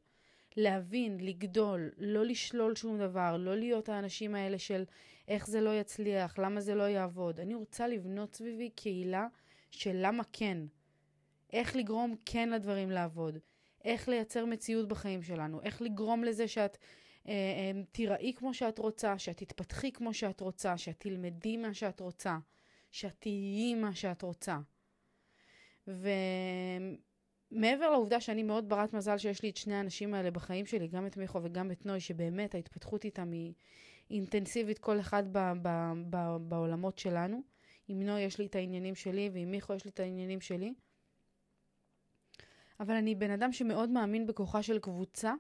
להבין, 0.57 1.17
לגדול, 1.19 1.91
לא 1.97 2.25
לשלול 2.25 2.75
שום 2.75 2.97
דבר, 2.99 3.37
לא 3.37 3.55
להיות 3.55 3.89
האנשים 3.89 4.35
האלה 4.35 4.59
של 4.59 4.83
איך 5.27 5.47
זה 5.47 5.61
לא 5.61 5.79
יצליח, 5.79 6.39
למה 6.39 6.61
זה 6.61 6.75
לא 6.75 6.83
יעבוד. 6.83 7.39
אני 7.39 7.55
רוצה 7.55 7.87
לבנות 7.87 8.35
סביבי 8.35 8.69
קהילה 8.69 9.27
של 9.71 9.95
למה 9.95 10.23
כן. 10.33 10.57
איך 11.53 11.75
לגרום 11.75 12.15
כן 12.25 12.49
לדברים 12.49 12.91
לעבוד. 12.91 13.37
איך 13.85 14.09
לייצר 14.09 14.45
מציאות 14.45 14.87
בחיים 14.87 15.23
שלנו. 15.23 15.61
איך 15.61 15.81
לגרום 15.81 16.23
לזה 16.23 16.47
שאת 16.47 16.77
תיראי 17.91 18.33
כמו 18.35 18.53
שאת 18.53 18.79
רוצה, 18.79 19.19
שאת 19.19 19.37
תתפתחי 19.37 19.91
כמו 19.91 20.13
שאת 20.13 20.41
רוצה, 20.41 20.77
שאת 20.77 20.95
תלמדי 20.99 21.57
מה 21.57 21.73
שאת 21.73 21.99
רוצה, 21.99 22.37
שאת 22.91 23.15
תהיי 23.19 23.75
מה 23.75 23.95
שאת 23.95 24.21
רוצה. 24.21 24.57
ו... 25.87 26.09
מעבר 27.51 27.89
לעובדה 27.89 28.21
שאני 28.21 28.43
מאוד 28.43 28.69
ברת 28.69 28.93
מזל 28.93 29.17
שיש 29.17 29.43
לי 29.43 29.49
את 29.49 29.57
שני 29.57 29.75
האנשים 29.75 30.13
האלה 30.13 30.31
בחיים 30.31 30.65
שלי, 30.65 30.87
גם 30.87 31.07
את 31.07 31.17
מיכו 31.17 31.39
וגם 31.43 31.71
את 31.71 31.85
נוי, 31.85 31.99
שבאמת 31.99 32.55
ההתפתחות 32.55 33.05
איתם 33.05 33.31
היא 33.31 33.53
אינטנסיבית, 34.09 34.79
כל 34.79 34.99
אחד 34.99 35.23
ב- 35.31 35.53
ב- 35.61 35.93
ב- 36.09 36.37
בעולמות 36.37 36.97
שלנו. 36.97 37.41
עם 37.87 38.03
נוי 38.03 38.21
יש 38.21 38.39
לי 38.39 38.45
את 38.45 38.55
העניינים 38.55 38.95
שלי, 38.95 39.29
ועם 39.33 39.51
מיכו 39.51 39.73
יש 39.73 39.85
לי 39.85 39.91
את 39.91 39.99
העניינים 39.99 40.41
שלי. 40.41 40.73
אבל 42.79 42.95
אני 42.95 43.15
בן 43.15 43.31
אדם 43.31 43.51
שמאוד 43.51 43.89
מאמין 43.89 44.27
בכוחה 44.27 44.63
של 44.63 44.79
קבוצה, 44.79 45.33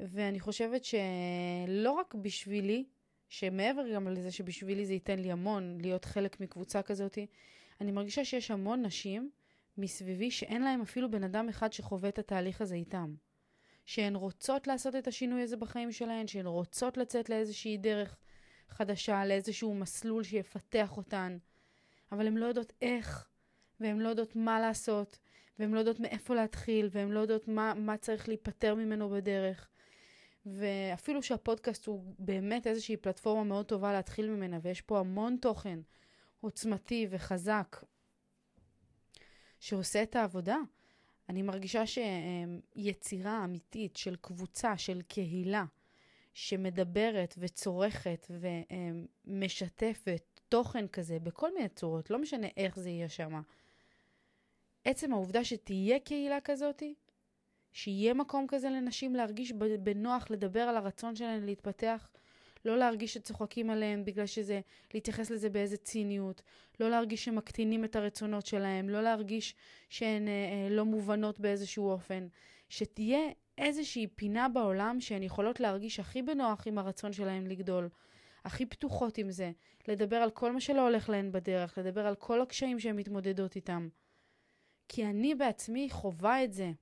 ואני 0.00 0.40
חושבת 0.40 0.84
שלא 0.84 1.90
רק 1.90 2.14
בשבילי, 2.14 2.84
שמעבר 3.28 3.94
גם 3.94 4.08
לזה 4.08 4.32
שבשבילי 4.32 4.86
זה 4.86 4.92
ייתן 4.92 5.18
לי 5.18 5.32
המון 5.32 5.78
להיות 5.80 6.04
חלק 6.04 6.40
מקבוצה 6.40 6.82
כזאת, 6.82 7.18
אני 7.80 7.92
מרגישה 7.92 8.24
שיש 8.24 8.50
המון 8.50 8.82
נשים 8.86 9.30
מסביבי 9.78 10.30
שאין 10.30 10.62
להם 10.62 10.80
אפילו 10.80 11.10
בן 11.10 11.24
אדם 11.24 11.48
אחד 11.48 11.72
שחווה 11.72 12.08
את 12.08 12.18
התהליך 12.18 12.60
הזה 12.60 12.74
איתם. 12.74 13.14
שהן 13.88 14.16
רוצות 14.16 14.66
לעשות 14.66 14.94
את 14.94 15.06
השינוי 15.06 15.42
הזה 15.42 15.56
בחיים 15.56 15.92
שלהן, 15.92 16.26
שהן 16.26 16.46
רוצות 16.46 16.96
לצאת 16.96 17.30
לאיזושהי 17.30 17.76
דרך 17.76 18.16
חדשה, 18.68 19.24
לאיזשהו 19.24 19.74
מסלול 19.74 20.22
שיפתח 20.22 20.96
אותן, 20.96 21.38
אבל 22.12 22.26
הן 22.26 22.36
לא 22.36 22.46
יודעות 22.46 22.72
איך, 22.82 23.28
והן 23.80 23.98
לא 23.98 24.08
יודעות 24.08 24.36
מה 24.36 24.60
לעשות, 24.60 25.18
והן 25.58 25.70
לא 25.70 25.78
יודעות 25.78 26.00
מאיפה 26.00 26.34
להתחיל, 26.34 26.88
והן 26.90 27.10
לא 27.10 27.20
יודעות 27.20 27.48
מה, 27.48 27.74
מה 27.74 27.96
צריך 27.96 28.28
להיפטר 28.28 28.74
ממנו 28.74 29.10
בדרך. 29.10 29.68
ואפילו 30.56 31.22
שהפודקאסט 31.22 31.86
הוא 31.86 32.14
באמת 32.18 32.66
איזושהי 32.66 32.96
פלטפורמה 32.96 33.44
מאוד 33.44 33.66
טובה 33.66 33.92
להתחיל 33.92 34.30
ממנה, 34.30 34.58
ויש 34.62 34.80
פה 34.80 34.98
המון 34.98 35.36
תוכן 35.40 35.80
עוצמתי 36.40 37.06
וחזק 37.10 37.76
שעושה 39.60 40.02
את 40.02 40.16
העבודה. 40.16 40.56
אני 41.28 41.42
מרגישה 41.42 41.82
שיצירה 41.86 43.44
אמיתית 43.44 43.96
של 43.96 44.16
קבוצה, 44.16 44.78
של 44.78 45.02
קהילה, 45.02 45.64
שמדברת 46.34 47.34
וצורכת 47.38 48.30
ומשתפת 49.26 50.40
תוכן 50.48 50.88
כזה 50.88 51.18
בכל 51.18 51.54
מיני 51.54 51.68
צורות, 51.68 52.10
לא 52.10 52.18
משנה 52.18 52.46
איך 52.56 52.78
זה 52.78 52.90
יהיה 52.90 53.08
שם. 53.08 53.40
עצם 54.84 55.12
העובדה 55.12 55.44
שתהיה 55.44 55.98
קהילה 56.00 56.40
כזאת, 56.40 56.82
שיהיה 57.78 58.14
מקום 58.14 58.46
כזה 58.48 58.70
לנשים 58.70 59.16
להרגיש 59.16 59.52
בנוח 59.80 60.30
לדבר 60.30 60.60
על 60.60 60.76
הרצון 60.76 61.16
שלהן 61.16 61.44
להתפתח, 61.44 62.08
לא 62.64 62.78
להרגיש 62.78 63.14
שצוחקים 63.14 63.70
עליהם 63.70 64.04
בגלל 64.04 64.26
שזה, 64.26 64.60
להתייחס 64.94 65.30
לזה 65.30 65.50
באיזה 65.50 65.76
ציניות, 65.76 66.42
לא 66.80 66.90
להרגיש 66.90 67.24
שמקטינים 67.24 67.84
את 67.84 67.96
הרצונות 67.96 68.46
שלהם, 68.46 68.88
לא 68.88 69.02
להרגיש 69.02 69.54
שהן 69.88 70.28
אה, 70.28 70.32
אה, 70.32 70.68
לא 70.70 70.84
מובנות 70.84 71.40
באיזשהו 71.40 71.90
אופן. 71.90 72.26
שתהיה 72.68 73.20
איזושהי 73.58 74.06
פינה 74.06 74.48
בעולם 74.48 75.00
שהן 75.00 75.22
יכולות 75.22 75.60
להרגיש 75.60 76.00
הכי 76.00 76.22
בנוח 76.22 76.66
עם 76.66 76.78
הרצון 76.78 77.12
שלהן 77.12 77.46
לגדול, 77.46 77.88
הכי 78.44 78.66
פתוחות 78.66 79.18
עם 79.18 79.30
זה, 79.30 79.50
לדבר 79.88 80.16
על 80.16 80.30
כל 80.30 80.52
מה 80.52 80.60
שלא 80.60 80.80
הולך 80.80 81.08
להן 81.08 81.32
בדרך, 81.32 81.78
לדבר 81.78 82.06
על 82.06 82.14
כל 82.14 82.40
הקשיים 82.40 82.80
שהן 82.80 82.96
מתמודדות 82.96 83.56
איתם. 83.56 83.88
כי 84.88 85.06
אני 85.06 85.34
בעצמי 85.34 85.90
חווה 85.90 86.44
את 86.44 86.52
זה. 86.52 86.72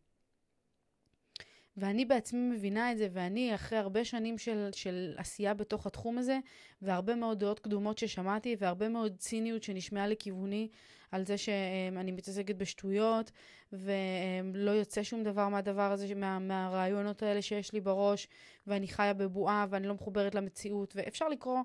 ואני 1.76 2.04
בעצמי 2.04 2.40
מבינה 2.40 2.92
את 2.92 2.98
זה, 2.98 3.08
ואני 3.12 3.54
אחרי 3.54 3.78
הרבה 3.78 4.04
שנים 4.04 4.38
של, 4.38 4.68
של 4.72 5.14
עשייה 5.16 5.54
בתוך 5.54 5.86
התחום 5.86 6.18
הזה, 6.18 6.38
והרבה 6.82 7.14
מאוד 7.14 7.38
דעות 7.38 7.60
קדומות 7.60 7.98
ששמעתי, 7.98 8.56
והרבה 8.58 8.88
מאוד 8.88 9.16
ציניות 9.18 9.62
שנשמעה 9.62 10.06
לכיווני 10.06 10.68
על 11.10 11.26
זה 11.26 11.38
שאני 11.38 12.12
מתעסקת 12.12 12.56
בשטויות, 12.56 13.30
ולא 13.72 14.70
יוצא 14.70 15.02
שום 15.02 15.22
דבר 15.22 15.48
מהדבר 15.48 15.92
הזה, 15.92 16.14
מה, 16.14 16.38
מהרעיונות 16.38 17.22
האלה 17.22 17.42
שיש 17.42 17.72
לי 17.72 17.80
בראש, 17.80 18.28
ואני 18.66 18.88
חיה 18.88 19.14
בבועה, 19.14 19.66
ואני 19.70 19.86
לא 19.86 19.94
מחוברת 19.94 20.34
למציאות, 20.34 20.96
ואפשר 20.96 21.28
לקרוא, 21.28 21.60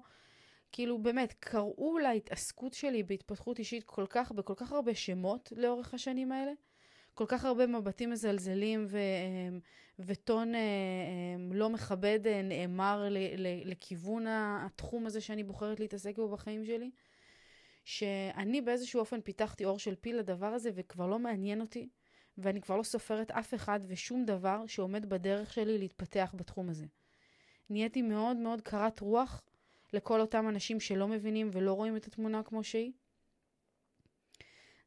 כאילו 0.72 0.98
באמת, 0.98 1.34
קראו 1.40 1.98
להתעסקות 1.98 2.74
שלי 2.74 3.04
בהתפתחות 3.04 3.60
אישית 3.60 3.84
כל 3.84 4.06
כך, 4.10 4.32
בכל 4.32 4.54
כך 4.56 4.72
הרבה 4.72 4.96
שמות 4.96 5.54
לאורך 5.56 5.94
השנים 5.94 6.32
האלה. 6.32 6.52
כל 7.14 7.26
כך 7.28 7.46
הרבה 7.46 7.68
מבטים 7.68 8.10
מזלזלים 8.10 8.86
ו, 8.90 8.98
וטון 10.06 10.56
אה, 10.56 10.60
אה, 10.60 11.56
לא 11.56 11.70
מכבד 11.70 12.28
אה, 12.28 12.42
נאמר 12.42 13.08
לכיוון 13.66 14.26
התחום 14.28 15.06
הזה 15.06 15.22
שאני 15.22 15.44
בוחרת 15.44 15.80
להתעסק 15.80 16.16
בו 16.16 16.30
בחיים 16.30 16.66
שלי, 16.66 16.92
שאני 17.86 18.62
באיזשהו 18.62 19.00
אופן 19.00 19.22
פיתחתי 19.22 19.66
אור 19.66 19.80
של 19.80 19.96
פיל 19.96 20.18
לדבר 20.18 20.46
הזה 20.46 20.70
וכבר 20.76 21.08
לא 21.08 21.20
מעניין 21.20 21.62
אותי, 21.62 21.90
ואני 22.38 22.62
כבר 22.62 22.78
לא 22.78 22.84
סופרת 22.84 23.32
אף 23.32 23.54
אחד 23.54 23.80
ושום 23.88 24.26
דבר 24.26 24.68
שעומד 24.68 25.10
בדרך 25.10 25.54
שלי 25.54 25.78
להתפתח 25.78 26.34
בתחום 26.38 26.70
הזה. 26.70 26.86
נהייתי 27.70 28.02
מאוד 28.02 28.38
מאוד 28.38 28.62
קרת 28.62 29.00
רוח 29.00 29.42
לכל 29.94 30.22
אותם 30.22 30.50
אנשים 30.50 30.80
שלא 30.80 31.08
מבינים 31.08 31.50
ולא 31.54 31.74
רואים 31.74 31.96
את 31.96 32.06
התמונה 32.06 32.44
כמו 32.44 32.64
שהיא. 32.64 32.92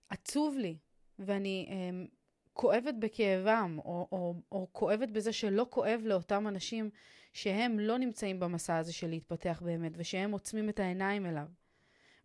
עצוב 0.08 0.56
לי, 0.56 0.76
ואני 1.18 1.68
um, 1.68 2.14
כואבת 2.54 2.94
בכאבם, 2.98 3.78
או, 3.84 4.08
או, 4.12 4.34
או 4.52 4.68
כואבת 4.72 5.08
בזה 5.08 5.32
שלא 5.32 5.66
כואב 5.70 6.00
לאותם 6.04 6.48
אנשים 6.48 6.90
שהם 7.32 7.78
לא 7.78 7.98
נמצאים 7.98 8.40
במסע 8.40 8.76
הזה 8.76 8.92
של 8.92 9.08
להתפתח 9.08 9.62
באמת, 9.64 9.92
ושהם 9.96 10.32
עוצמים 10.32 10.68
את 10.68 10.80
העיניים 10.80 11.26
אליו, 11.26 11.46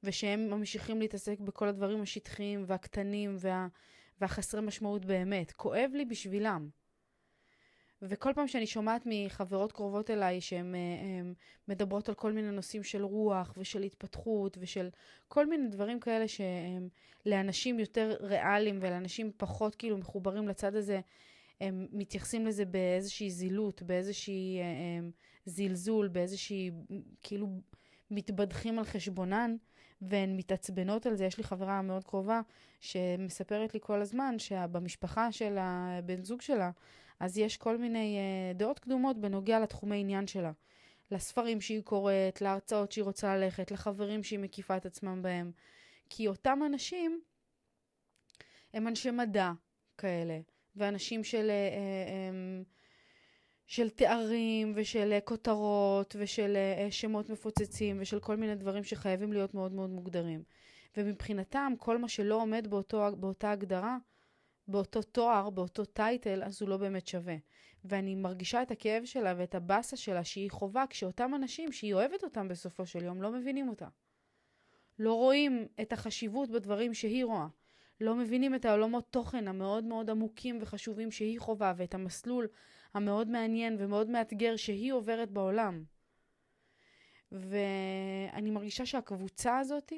ושהם 0.03 0.49
ממשיכים 0.49 0.99
להתעסק 0.99 1.39
בכל 1.39 1.67
הדברים 1.67 2.01
השטחיים 2.01 2.63
והקטנים 2.67 3.35
וה, 3.39 3.67
והחסרי 4.21 4.61
משמעות 4.61 5.05
באמת. 5.05 5.51
כואב 5.51 5.91
לי 5.93 6.05
בשבילם. 6.05 6.69
וכל 8.01 8.33
פעם 8.35 8.47
שאני 8.47 8.67
שומעת 8.67 9.01
מחברות 9.05 9.71
קרובות 9.71 10.09
אליי 10.09 10.41
שהן 10.41 10.75
אה, 10.75 10.79
מדברות 11.67 12.09
על 12.09 12.15
כל 12.15 12.31
מיני 12.31 12.51
נושאים 12.51 12.83
של 12.83 13.03
רוח 13.03 13.53
ושל 13.57 13.83
התפתחות 13.83 14.57
ושל 14.61 14.89
כל 15.27 15.45
מיני 15.45 15.67
דברים 15.67 15.99
כאלה 15.99 16.27
שהם 16.27 16.89
לאנשים 17.25 17.79
יותר 17.79 18.15
ריאליים 18.21 18.79
ולאנשים 18.81 19.31
פחות 19.37 19.75
כאילו 19.75 19.97
מחוברים 19.97 20.47
לצד 20.47 20.75
הזה, 20.75 20.99
הם 21.61 21.87
מתייחסים 21.91 22.47
לזה 22.47 22.65
באיזושהי 22.65 23.31
זילות, 23.31 23.81
באיזושהי 23.81 24.59
הם, 24.61 25.05
אה, 25.05 25.09
זלזול, 25.45 26.07
באיזושהי 26.07 26.71
כאילו 27.21 27.47
מתבדחים 28.11 28.79
על 28.79 28.85
חשבונן. 28.85 29.55
והן 30.01 30.37
מתעצבנות 30.37 31.05
על 31.05 31.15
זה. 31.15 31.25
יש 31.25 31.37
לי 31.37 31.43
חברה 31.43 31.81
מאוד 31.81 32.03
קרובה 32.03 32.41
שמספרת 32.79 33.73
לי 33.73 33.79
כל 33.83 34.01
הזמן 34.01 34.39
שבמשפחה 34.39 35.31
של 35.31 35.57
הבן 35.59 36.23
זוג 36.23 36.41
שלה, 36.41 36.71
אז 37.19 37.37
יש 37.37 37.57
כל 37.57 37.77
מיני 37.77 38.17
uh, 38.17 38.57
דעות 38.57 38.79
קדומות 38.79 39.17
בנוגע 39.17 39.59
לתחומי 39.59 39.99
עניין 39.99 40.27
שלה. 40.27 40.51
לספרים 41.11 41.61
שהיא 41.61 41.81
קוראת, 41.81 42.41
להרצאות 42.41 42.91
שהיא 42.91 43.03
רוצה 43.03 43.37
ללכת, 43.37 43.71
לחברים 43.71 44.23
שהיא 44.23 44.39
מקיפה 44.39 44.77
את 44.77 44.85
עצמם 44.85 45.21
בהם. 45.21 45.51
כי 46.09 46.27
אותם 46.27 46.59
אנשים 46.65 47.21
הם 48.73 48.87
אנשי 48.87 49.11
מדע 49.11 49.51
כאלה, 49.97 50.39
ואנשים 50.75 51.23
של, 51.23 51.51
uh, 51.51 52.09
um, 52.09 52.65
של 53.67 53.89
תארים 53.89 54.73
ושל 54.75 55.17
כותרות 55.25 56.15
ושל 56.19 56.57
uh, 56.87 56.91
שמות 56.91 57.29
מפוצצים 57.29 57.97
ושל 58.01 58.19
כל 58.19 58.35
מיני 58.35 58.55
דברים 58.55 58.83
שחייבים 58.83 59.33
להיות 59.33 59.53
מאוד 59.53 59.71
מאוד 59.71 59.89
מוגדרים. 59.89 60.43
ומבחינתם, 60.97 61.73
כל 61.77 61.97
מה 61.97 62.09
שלא 62.09 62.35
עומד 62.35 62.67
באותו, 62.67 63.07
באותה 63.17 63.51
הגדרה, 63.51 63.97
באותו 64.69 65.01
תואר, 65.01 65.49
באותו 65.49 65.85
טייטל, 65.85 66.43
אז 66.43 66.61
הוא 66.61 66.69
לא 66.69 66.77
באמת 66.77 67.07
שווה. 67.07 67.35
ואני 67.85 68.15
מרגישה 68.15 68.61
את 68.61 68.71
הכאב 68.71 69.05
שלה 69.05 69.33
ואת 69.37 69.55
הבאסה 69.55 69.97
שלה 69.97 70.23
שהיא 70.23 70.51
חווה 70.51 70.87
כשאותם 70.89 71.35
אנשים 71.35 71.71
שהיא 71.71 71.93
אוהבת 71.93 72.23
אותם 72.23 72.47
בסופו 72.47 72.85
של 72.85 73.03
יום 73.03 73.21
לא 73.21 73.31
מבינים 73.31 73.69
אותה. 73.69 73.87
לא 74.99 75.13
רואים 75.13 75.67
את 75.81 75.93
החשיבות 75.93 76.49
בדברים 76.49 76.93
שהיא 76.93 77.25
רואה. 77.25 77.47
לא 78.01 78.15
מבינים 78.15 78.55
את 78.55 78.65
העולמות 78.65 79.11
תוכן 79.11 79.47
המאוד 79.47 79.83
מאוד 79.83 80.09
עמוקים 80.09 80.57
וחשובים 80.61 81.11
שהיא 81.11 81.39
חווה 81.39 81.73
ואת 81.77 81.93
המסלול 81.93 82.47
המאוד 82.93 83.27
מעניין 83.27 83.75
ומאוד 83.79 84.09
מאתגר 84.09 84.55
שהיא 84.55 84.93
עוברת 84.93 85.31
בעולם. 85.31 85.83
ואני 87.31 88.51
מרגישה 88.51 88.85
שהקבוצה 88.85 89.57
הזאת, 89.57 89.93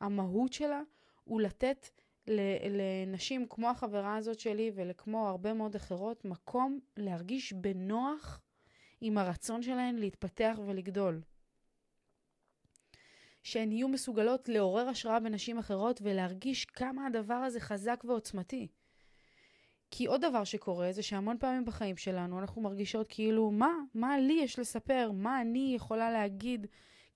המהות 0.00 0.52
שלה, 0.52 0.82
הוא 1.24 1.40
לתת 1.40 1.86
לנשים 2.26 3.46
כמו 3.50 3.70
החברה 3.70 4.16
הזאת 4.16 4.40
שלי 4.40 4.70
ולכמו 4.74 5.28
הרבה 5.28 5.54
מאוד 5.54 5.74
אחרות, 5.74 6.24
מקום 6.24 6.78
להרגיש 6.96 7.52
בנוח 7.52 8.40
עם 9.00 9.18
הרצון 9.18 9.62
שלהן 9.62 9.96
להתפתח 9.96 10.58
ולגדול. 10.66 11.20
שהן 13.42 13.72
יהיו 13.72 13.88
מסוגלות 13.88 14.48
לעורר 14.48 14.88
השראה 14.88 15.20
בנשים 15.20 15.58
אחרות 15.58 16.00
ולהרגיש 16.02 16.64
כמה 16.64 17.06
הדבר 17.06 17.34
הזה 17.34 17.60
חזק 17.60 18.04
ועוצמתי. 18.04 18.68
כי 19.90 20.06
עוד 20.06 20.20
דבר 20.24 20.44
שקורה 20.44 20.92
זה 20.92 21.02
שהמון 21.02 21.38
פעמים 21.38 21.64
בחיים 21.64 21.96
שלנו 21.96 22.38
אנחנו 22.38 22.62
מרגישות 22.62 23.06
כאילו, 23.08 23.50
מה, 23.50 23.72
מה 23.94 24.18
לי 24.18 24.40
יש 24.42 24.58
לספר? 24.58 25.10
מה 25.14 25.40
אני 25.40 25.72
יכולה 25.76 26.10
להגיד 26.10 26.66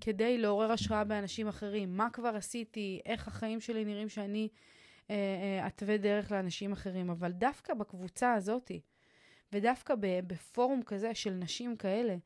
כדי 0.00 0.38
לעורר 0.38 0.72
השראה 0.72 1.04
באנשים 1.04 1.48
אחרים? 1.48 1.96
מה 1.96 2.10
כבר 2.10 2.36
עשיתי? 2.36 3.00
איך 3.06 3.28
החיים 3.28 3.60
שלי 3.60 3.84
נראים 3.84 4.08
שאני 4.08 4.48
אתווה 5.66 5.92
אה, 5.92 5.98
דרך 5.98 6.32
לאנשים 6.32 6.72
אחרים, 6.72 7.10
אבל 7.10 7.32
דווקא 7.32 7.74
בקבוצה 7.74 8.34
הזאתי, 8.34 8.80
ודווקא 9.52 9.94
בפורום 10.00 10.82
כזה 10.82 11.14
של 11.14 11.30
נשים 11.30 11.76
כאלה, 11.76 12.16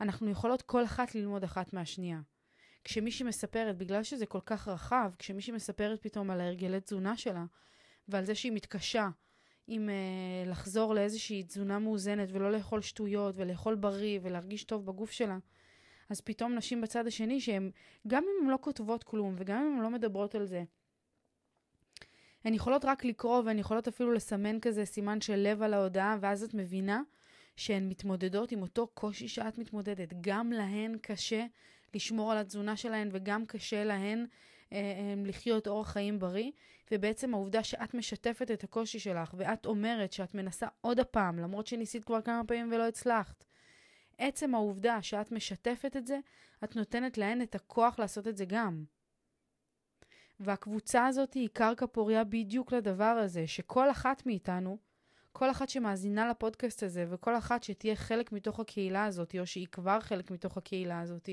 אנחנו 0.00 0.30
יכולות 0.30 0.62
כל 0.62 0.84
אחת 0.84 1.14
ללמוד 1.14 1.44
אחת 1.44 1.72
מהשנייה. 1.72 2.20
כשמישהי 2.84 3.26
מספרת, 3.26 3.78
בגלל 3.78 4.02
שזה 4.02 4.26
כל 4.26 4.40
כך 4.46 4.68
רחב, 4.68 5.12
כשמישהי 5.18 5.52
מספרת 5.52 6.02
פתאום 6.02 6.30
על 6.30 6.40
ההרגלי 6.40 6.80
תזונה 6.80 7.16
שלה, 7.16 7.44
ועל 8.08 8.24
זה 8.24 8.34
שהיא 8.34 8.52
מתקשה 8.52 9.08
עם 9.66 9.88
uh, 9.88 10.48
לחזור 10.48 10.94
לאיזושהי 10.94 11.42
תזונה 11.42 11.78
מאוזנת 11.78 12.28
ולא 12.32 12.52
לאכול 12.52 12.80
שטויות 12.80 13.34
ולאכול 13.38 13.74
בריא 13.74 14.20
ולהרגיש 14.22 14.64
טוב 14.64 14.86
בגוף 14.86 15.10
שלה, 15.10 15.38
אז 16.10 16.20
פתאום 16.20 16.54
נשים 16.54 16.80
בצד 16.80 17.06
השני 17.06 17.40
שהן, 17.40 17.70
גם 18.06 18.22
אם 18.22 18.44
הן 18.44 18.50
לא 18.50 18.58
כותבות 18.60 19.04
כלום 19.04 19.34
וגם 19.38 19.62
אם 19.62 19.76
הן 19.76 19.82
לא 19.82 19.90
מדברות 19.90 20.34
על 20.34 20.46
זה, 20.46 20.64
הן 22.44 22.54
יכולות 22.54 22.84
רק 22.84 23.04
לקרוא 23.04 23.42
והן 23.44 23.58
יכולות 23.58 23.88
אפילו 23.88 24.12
לסמן 24.12 24.60
כזה 24.60 24.84
סימן 24.84 25.20
של 25.20 25.36
לב 25.36 25.62
על 25.62 25.74
ההודעה, 25.74 26.16
ואז 26.20 26.42
את 26.42 26.54
מבינה 26.54 27.02
שהן 27.56 27.88
מתמודדות 27.88 28.52
עם 28.52 28.62
אותו 28.62 28.86
קושי 28.86 29.28
שאת 29.28 29.58
מתמודדת. 29.58 30.14
גם 30.20 30.52
להן 30.52 30.98
קשה 31.02 31.46
לשמור 31.94 32.32
על 32.32 32.38
התזונה 32.38 32.76
שלהן 32.76 33.08
וגם 33.12 33.46
קשה 33.46 33.84
להן 33.84 34.26
אה, 34.72 34.78
אה, 34.78 35.14
לחיות 35.24 35.66
אורח 35.66 35.88
חיים 35.88 36.18
בריא, 36.18 36.50
ובעצם 36.92 37.34
העובדה 37.34 37.62
שאת 37.62 37.94
משתפת 37.94 38.50
את 38.50 38.64
הקושי 38.64 38.98
שלך 38.98 39.34
ואת 39.36 39.66
אומרת 39.66 40.12
שאת 40.12 40.34
מנסה 40.34 40.66
עוד 40.80 41.00
הפעם, 41.00 41.38
למרות 41.38 41.66
שניסית 41.66 42.04
כבר 42.04 42.22
כמה 42.22 42.42
פעמים 42.46 42.72
ולא 42.72 42.88
הצלחת. 42.88 43.44
עצם 44.18 44.54
העובדה 44.54 45.02
שאת 45.02 45.32
משתפת 45.32 45.96
את 45.96 46.06
זה, 46.06 46.18
את 46.64 46.76
נותנת 46.76 47.18
להן 47.18 47.42
את 47.42 47.54
הכוח 47.54 47.98
לעשות 47.98 48.28
את 48.28 48.36
זה 48.36 48.44
גם. 48.44 48.84
והקבוצה 50.40 51.06
הזאת 51.06 51.34
היא 51.34 51.48
קרקע 51.52 51.86
פוריה 51.86 52.24
בדיוק 52.24 52.72
לדבר 52.72 53.04
הזה, 53.04 53.46
שכל 53.46 53.90
אחת 53.90 54.26
מאיתנו, 54.26 54.78
כל 55.32 55.50
אחת 55.50 55.68
שמאזינה 55.68 56.28
לפודקאסט 56.28 56.82
הזה, 56.82 57.06
וכל 57.10 57.38
אחת 57.38 57.62
שתהיה 57.62 57.96
חלק 57.96 58.32
מתוך 58.32 58.60
הקהילה 58.60 59.04
הזאת, 59.04 59.34
או 59.40 59.46
שהיא 59.46 59.66
כבר 59.66 60.00
חלק 60.00 60.30
מתוך 60.30 60.56
הקהילה 60.56 61.00
הזאת, 61.00 61.28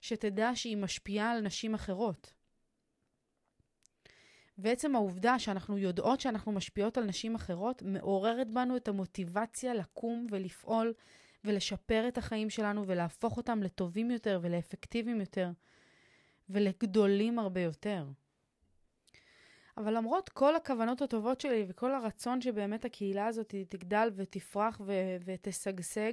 שתדע 0.00 0.50
שהיא 0.54 0.76
משפיעה 0.76 1.30
על 1.30 1.40
נשים 1.40 1.74
אחרות. 1.74 2.32
ועצם 4.58 4.96
העובדה 4.96 5.38
שאנחנו 5.38 5.78
יודעות 5.78 6.20
שאנחנו 6.20 6.52
משפיעות 6.52 6.98
על 6.98 7.04
נשים 7.04 7.34
אחרות, 7.34 7.82
מעוררת 7.82 8.50
בנו 8.50 8.76
את 8.76 8.88
המוטיבציה 8.88 9.74
לקום 9.74 10.26
ולפעול 10.30 10.92
ולשפר 11.44 12.08
את 12.08 12.18
החיים 12.18 12.50
שלנו 12.50 12.86
ולהפוך 12.86 13.36
אותם 13.36 13.62
לטובים 13.62 14.10
יותר 14.10 14.38
ולאפקטיביים 14.42 15.20
יותר. 15.20 15.50
ולגדולים 16.50 17.38
הרבה 17.38 17.60
יותר. 17.60 18.04
אבל 19.76 19.96
למרות 19.96 20.28
כל 20.28 20.56
הכוונות 20.56 21.02
הטובות 21.02 21.40
שלי 21.40 21.64
וכל 21.68 21.94
הרצון 21.94 22.40
שבאמת 22.40 22.84
הקהילה 22.84 23.26
הזאת 23.26 23.54
תגדל 23.68 24.10
ותפרח 24.16 24.80
ו- 24.86 25.16
ותשגשג, 25.24 26.12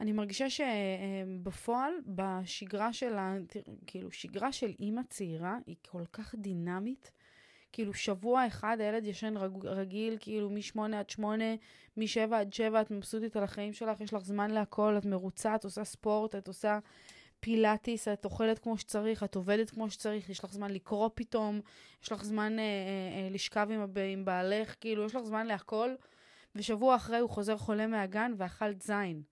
אני 0.00 0.12
מרגישה 0.12 0.46
שבפועל, 0.50 1.92
בשגרה 2.06 2.92
של, 2.92 3.14
ה... 3.14 3.36
כאילו, 3.86 4.10
שגרה 4.10 4.52
של 4.52 4.72
אימא 4.80 5.02
צעירה 5.08 5.58
היא 5.66 5.76
כל 5.90 6.04
כך 6.12 6.34
דינמית. 6.34 7.10
כאילו, 7.72 7.94
שבוע 7.94 8.46
אחד 8.46 8.76
הילד 8.80 9.06
ישן 9.06 9.36
רג... 9.36 9.66
רגיל, 9.66 10.16
כאילו, 10.20 10.50
מ-8 10.50 10.96
עד 10.96 11.10
8, 11.10 11.44
מ-7 11.96 12.34
עד 12.34 12.52
7, 12.52 12.80
את 12.80 12.90
מבסוטית 12.90 13.36
על 13.36 13.42
החיים 13.42 13.72
שלך, 13.72 14.00
יש 14.00 14.14
לך 14.14 14.22
זמן 14.22 14.50
להכל, 14.50 14.98
את 14.98 15.04
מרוצה, 15.04 15.54
את 15.54 15.64
עושה 15.64 15.84
ספורט, 15.84 16.34
את 16.34 16.48
עושה 16.48 16.78
פילאטיס, 17.40 18.08
את 18.08 18.24
אוכלת 18.24 18.58
כמו 18.58 18.78
שצריך, 18.78 19.22
את 19.22 19.34
עובדת 19.34 19.70
כמו 19.70 19.90
שצריך, 19.90 20.30
יש 20.30 20.44
לך 20.44 20.52
זמן 20.52 20.70
לקרוא 20.70 21.10
פתאום, 21.14 21.60
יש 22.02 22.12
לך 22.12 22.24
זמן 22.24 22.58
אה, 22.58 22.64
אה, 22.64 23.24
אה, 23.24 23.28
לשכב 23.30 23.68
עם, 23.70 23.84
עם 24.12 24.24
בעלך, 24.24 24.74
כאילו, 24.80 25.04
יש 25.06 25.14
לך 25.14 25.22
זמן 25.22 25.46
להכל, 25.46 25.94
ושבוע 26.54 26.96
אחרי 26.96 27.18
הוא 27.18 27.30
חוזר 27.30 27.56
חולה 27.56 27.86
מהגן 27.86 28.32
ואכלת 28.36 28.82
זין. 28.82 29.22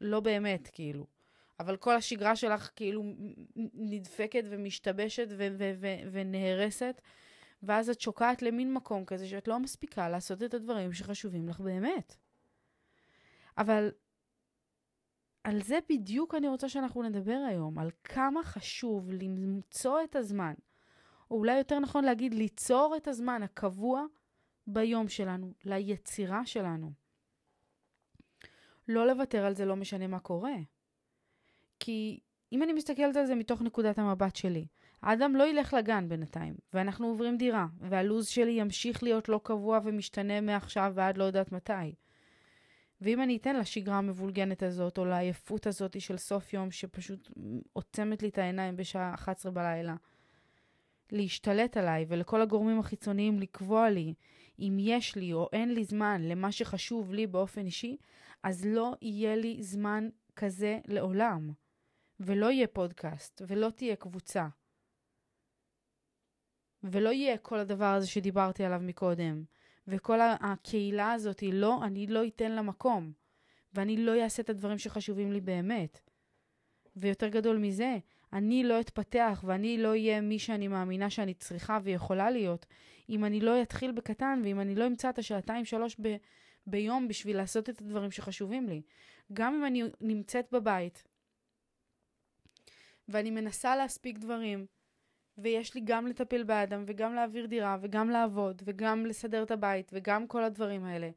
לא 0.00 0.20
באמת, 0.20 0.68
כאילו. 0.72 1.06
אבל 1.60 1.76
כל 1.76 1.96
השגרה 1.96 2.36
שלך 2.36 2.70
כאילו 2.76 3.02
נדפקת 3.74 4.44
ומשתבשת 4.50 5.26
ו- 5.30 5.48
ו- 5.58 5.72
ו- 5.80 6.08
ונהרסת, 6.12 7.00
ואז 7.62 7.90
את 7.90 8.00
שוקעת 8.00 8.42
למין 8.42 8.74
מקום 8.74 9.04
כזה 9.04 9.28
שאת 9.28 9.48
לא 9.48 9.58
מספיקה 9.58 10.08
לעשות 10.08 10.42
את 10.42 10.54
הדברים 10.54 10.92
שחשובים 10.92 11.48
לך 11.48 11.60
באמת. 11.60 12.16
אבל 13.58 13.90
על 15.44 15.62
זה 15.62 15.78
בדיוק 15.88 16.34
אני 16.34 16.48
רוצה 16.48 16.68
שאנחנו 16.68 17.02
נדבר 17.02 17.44
היום, 17.48 17.78
על 17.78 17.90
כמה 18.04 18.42
חשוב 18.42 19.10
למצוא 19.12 20.02
את 20.04 20.16
הזמן, 20.16 20.54
או 21.30 21.36
אולי 21.36 21.58
יותר 21.58 21.78
נכון 21.78 22.04
להגיד 22.04 22.34
ליצור 22.34 22.94
את 22.96 23.08
הזמן 23.08 23.42
הקבוע 23.42 24.04
ביום 24.66 25.08
שלנו, 25.08 25.52
ליצירה 25.64 26.46
שלנו. 26.46 26.92
לא 28.88 29.06
לוותר 29.06 29.44
על 29.44 29.54
זה 29.54 29.64
לא 29.64 29.76
משנה 29.76 30.06
מה 30.06 30.18
קורה. 30.18 30.54
כי 31.80 32.20
אם 32.52 32.62
אני 32.62 32.72
מסתכלת 32.72 33.16
על 33.16 33.26
זה 33.26 33.34
מתוך 33.34 33.62
נקודת 33.62 33.98
המבט 33.98 34.36
שלי, 34.36 34.66
האדם 35.02 35.36
לא 35.36 35.48
ילך 35.48 35.74
לגן 35.74 36.08
בינתיים, 36.08 36.54
ואנחנו 36.74 37.06
עוברים 37.06 37.36
דירה, 37.36 37.66
והלו"ז 37.80 38.28
שלי 38.28 38.50
ימשיך 38.50 39.02
להיות 39.02 39.28
לא 39.28 39.40
קבוע 39.42 39.80
ומשתנה 39.84 40.40
מעכשיו 40.40 40.92
ועד 40.94 41.18
לא 41.18 41.24
יודעת 41.24 41.52
מתי. 41.52 41.94
ואם 43.00 43.22
אני 43.22 43.36
אתן 43.36 43.56
לשגרה 43.56 43.98
המבולגנת 43.98 44.62
הזאת, 44.62 44.98
או 44.98 45.04
לעייפות 45.04 45.66
הזאת 45.66 46.00
של 46.00 46.16
סוף 46.16 46.54
יום, 46.54 46.70
שפשוט 46.70 47.30
עוצמת 47.72 48.22
לי 48.22 48.28
את 48.28 48.38
העיניים 48.38 48.76
בשעה 48.76 49.14
11 49.14 49.52
בלילה, 49.52 49.94
להשתלט 51.12 51.76
עליי, 51.76 52.04
ולכל 52.08 52.42
הגורמים 52.42 52.78
החיצוניים 52.78 53.40
לקבוע 53.40 53.90
לי 53.90 54.14
אם 54.58 54.76
יש 54.80 55.16
לי 55.16 55.32
או 55.32 55.48
אין 55.52 55.74
לי 55.74 55.84
זמן 55.84 56.22
למה 56.24 56.52
שחשוב 56.52 57.12
לי 57.12 57.26
באופן 57.26 57.66
אישי, 57.66 57.96
אז 58.42 58.66
לא 58.66 58.94
יהיה 59.02 59.36
לי 59.36 59.62
זמן 59.62 60.08
כזה 60.36 60.78
לעולם. 60.86 61.52
ולא 62.20 62.50
יהיה 62.50 62.66
פודקאסט, 62.66 63.42
ולא 63.46 63.70
תהיה 63.70 63.96
קבוצה. 63.96 64.48
ולא 66.82 67.08
יהיה 67.08 67.38
כל 67.38 67.58
הדבר 67.58 67.94
הזה 67.94 68.06
שדיברתי 68.06 68.64
עליו 68.64 68.80
מקודם. 68.82 69.44
וכל 69.90 70.18
הקהילה 70.20 71.12
הזאת, 71.12 71.42
לא, 71.52 71.84
אני 71.84 72.06
לא 72.06 72.26
אתן 72.26 72.52
לה 72.52 72.62
מקום. 72.62 73.12
ואני 73.74 73.96
לא 73.96 74.22
אעשה 74.22 74.42
את 74.42 74.50
הדברים 74.50 74.78
שחשובים 74.78 75.32
לי 75.32 75.40
באמת. 75.40 76.00
ויותר 76.96 77.28
גדול 77.28 77.58
מזה, 77.58 77.98
אני 78.32 78.64
לא 78.64 78.80
אתפתח 78.80 79.44
ואני 79.46 79.78
לא 79.78 79.88
אהיה 79.88 80.20
מי 80.20 80.38
שאני 80.38 80.68
מאמינה 80.68 81.10
שאני 81.10 81.34
צריכה 81.34 81.78
ויכולה 81.82 82.30
להיות, 82.30 82.66
אם 83.08 83.24
אני 83.24 83.40
לא 83.40 83.62
אתחיל 83.62 83.92
בקטן 83.92 84.40
ואם 84.44 84.60
אני 84.60 84.74
לא 84.74 84.86
אמצא 84.86 85.10
את 85.10 85.18
השעתיים 85.18 85.64
שלוש 85.64 85.96
ב- 86.02 86.16
ביום 86.66 87.08
בשביל 87.08 87.36
לעשות 87.36 87.70
את 87.70 87.80
הדברים 87.80 88.10
שחשובים 88.10 88.68
לי. 88.68 88.82
גם 89.32 89.54
אם 89.54 89.66
אני 89.66 89.82
נמצאת 90.00 90.46
בבית 90.52 91.04
ואני 93.08 93.30
מנסה 93.30 93.76
להספיק 93.76 94.18
דברים, 94.18 94.66
ויש 95.42 95.74
לי 95.74 95.80
גם 95.84 96.06
לטפל 96.06 96.42
באדם, 96.42 96.84
וגם 96.86 97.14
להעביר 97.14 97.46
דירה, 97.46 97.76
וגם 97.80 98.10
לעבוד, 98.10 98.62
וגם 98.64 99.06
לסדר 99.06 99.42
את 99.42 99.50
הבית, 99.50 99.90
וגם 99.94 100.26
כל 100.26 100.44
הדברים 100.44 100.84
האלה. 100.84 101.10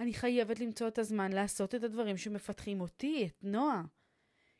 אני 0.00 0.14
חייבת 0.14 0.60
למצוא 0.60 0.88
את 0.88 0.98
הזמן 0.98 1.32
לעשות 1.32 1.74
את 1.74 1.84
הדברים 1.84 2.16
שמפתחים 2.16 2.80
אותי, 2.80 3.26
את 3.26 3.44
נועה. 3.44 3.82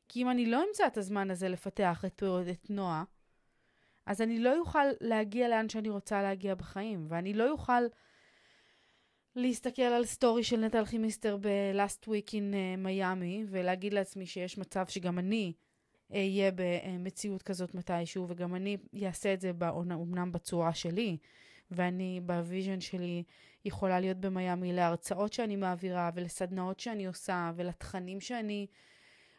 כי 0.08 0.22
אם 0.22 0.30
אני 0.30 0.46
לא 0.46 0.64
אמצא 0.68 0.86
את 0.86 0.96
הזמן 0.96 1.30
הזה 1.30 1.48
לפתח 1.48 2.04
את, 2.04 2.22
את 2.50 2.70
נועה, 2.70 3.04
אז 4.06 4.20
אני 4.20 4.38
לא 4.38 4.58
אוכל 4.58 4.84
להגיע 5.00 5.48
לאן 5.48 5.68
שאני 5.68 5.88
רוצה 5.88 6.22
להגיע 6.22 6.54
בחיים, 6.54 7.06
ואני 7.08 7.34
לא 7.34 7.50
אוכל 7.50 7.82
להסתכל 9.36 9.82
על 9.82 10.04
סטורי 10.04 10.44
של 10.44 10.56
נטע 10.56 10.78
אלכימיסטר 10.78 11.36
ב-last 11.36 12.04
week 12.06 12.30
in 12.30 12.54
uh, 12.54 13.08
ולהגיד 13.48 13.94
לעצמי 13.94 14.26
שיש 14.26 14.58
מצב 14.58 14.86
שגם 14.86 15.18
אני 15.18 15.52
אהיה 16.12 16.50
במציאות 16.54 17.42
כזאת 17.42 17.74
מתישהו, 17.74 18.26
וגם 18.28 18.54
אני 18.54 18.76
אעשה 19.06 19.34
את 19.34 19.40
זה 19.40 19.52
אומנם 19.70 20.32
בצורה 20.32 20.74
שלי, 20.74 21.18
ואני 21.70 22.20
ב 22.26 22.34
vision 22.34 22.80
שלי 22.80 23.22
יכולה 23.64 24.00
להיות 24.00 24.18
במיאמי 24.18 24.72
להרצאות 24.72 25.32
שאני 25.32 25.56
מעבירה, 25.56 26.10
ולסדנאות 26.14 26.80
שאני 26.80 27.06
עושה, 27.06 27.52
ולתכנים 27.56 28.20
שאני 28.20 28.66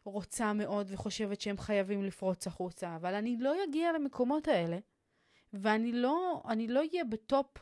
רוצה 0.03 0.53
מאוד 0.53 0.87
וחושבת 0.91 1.41
שהם 1.41 1.57
חייבים 1.57 2.03
לפרוץ 2.03 2.47
החוצה, 2.47 2.95
אבל 2.95 3.13
אני 3.13 3.37
לא 3.39 3.55
אגיע 3.69 3.91
למקומות 3.91 4.47
האלה, 4.47 4.77
ואני 5.53 5.91
לא, 5.91 6.41
לא 6.69 6.79
אהיה 6.79 7.03
בטופ 7.03 7.57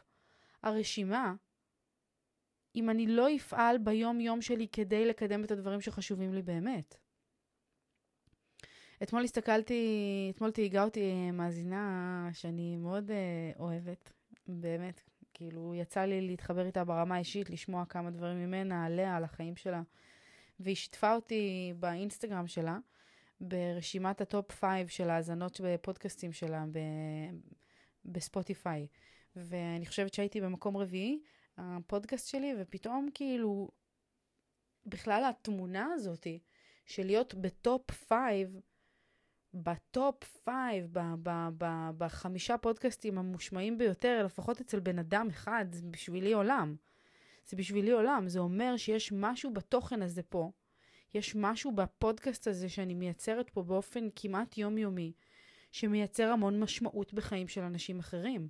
הרשימה, 0.64 1.34
אם 2.76 2.90
אני 2.90 3.08
לא 3.08 3.36
אפעל 3.36 3.78
ביום-יום 3.78 4.42
שלי 4.42 4.68
כדי 4.68 5.06
לקדם 5.06 5.44
את 5.44 5.52
הדברים 5.52 5.82
שחשובים 5.82 6.34
לי 6.34 6.42
באמת. 6.42 7.01
אתמול 9.04 9.24
הסתכלתי, 9.24 10.32
אתמול 10.36 10.52
תהיגה 10.52 10.84
אותי 10.84 11.32
מאזינה 11.32 12.30
שאני 12.34 12.78
מאוד 12.78 13.10
uh, 13.10 13.60
אוהבת, 13.60 14.12
באמת. 14.48 15.02
כאילו, 15.34 15.76
יצא 15.76 16.02
לי 16.02 16.22
להתחבר 16.22 16.66
איתה 16.66 16.84
ברמה 16.84 17.16
האישית, 17.16 17.50
לשמוע 17.50 17.86
כמה 17.86 18.12
דברים 18.12 18.38
ממנה, 18.38 18.86
עליה, 18.86 19.16
על 19.18 19.24
החיים 19.24 19.56
שלה. 19.56 19.82
והיא 20.60 20.76
שיתפה 20.76 21.16
אותי 21.16 21.74
באינסטגרם 21.80 22.48
שלה, 22.48 22.78
ברשימת 23.42 24.22
ה 24.22 24.29
top 24.29 24.52
five 24.52 24.88
של 24.88 25.10
האזנות 25.10 25.62
בפודקאסטים 25.64 26.34
שלה 26.34 26.66
ב- 26.72 27.36
בספוטיפיי. 28.06 28.88
ואני 29.36 29.86
חושבת 29.86 30.14
שהייתי 30.14 30.42
במקום 30.42 30.78
רביעי, 30.78 31.22
הפודקאסט 31.58 32.28
שלי, 32.28 32.54
ופתאום 32.60 33.10
כאילו, 33.14 33.70
בכלל 34.86 35.24
התמונה 35.30 35.90
הזאתי, 35.94 36.40
של 36.86 37.06
להיות 37.06 37.36
ב 37.36 37.50
top 37.50 37.92
five, 37.92 38.60
ב 39.54 39.71
top 39.71 40.24
five, 40.44 40.94
בחמישה 41.98 42.58
פודקאסטים 42.58 43.18
המושמעים 43.18 43.78
ביותר, 43.78 44.24
לפחות 44.26 44.62
אצל 44.62 44.80
בן 44.80 45.00
אדם 45.00 45.28
אחד, 45.30 45.66
זה 45.72 45.82
בשבילי 45.92 46.34
עולם. 46.34 46.76
זה 47.46 47.58
בשבילי 47.58 47.92
עולם. 47.92 48.28
זה 48.28 48.40
אומר 48.40 48.78
שיש 48.78 49.12
משהו 49.12 49.54
בתוכן 49.54 50.02
הזה 50.02 50.24
פה, 50.24 50.52
יש 51.14 51.36
משהו 51.36 51.72
בפודקאסט 51.72 52.48
הזה 52.48 52.70
שאני 52.70 52.94
מייצרת 52.94 53.50
פה 53.50 53.64
באופן 53.64 54.08
כמעט 54.16 54.58
יומיומי, 54.58 55.14
שמייצר 55.72 56.28
המון 56.28 56.60
משמעות 56.60 57.14
בחיים 57.14 57.48
של 57.48 57.62
אנשים 57.62 58.00
אחרים. 58.00 58.50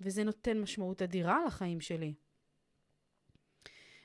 וזה 0.00 0.24
נותן 0.24 0.60
משמעות 0.60 1.02
אדירה 1.02 1.44
לחיים 1.46 1.80
שלי. 1.80 2.14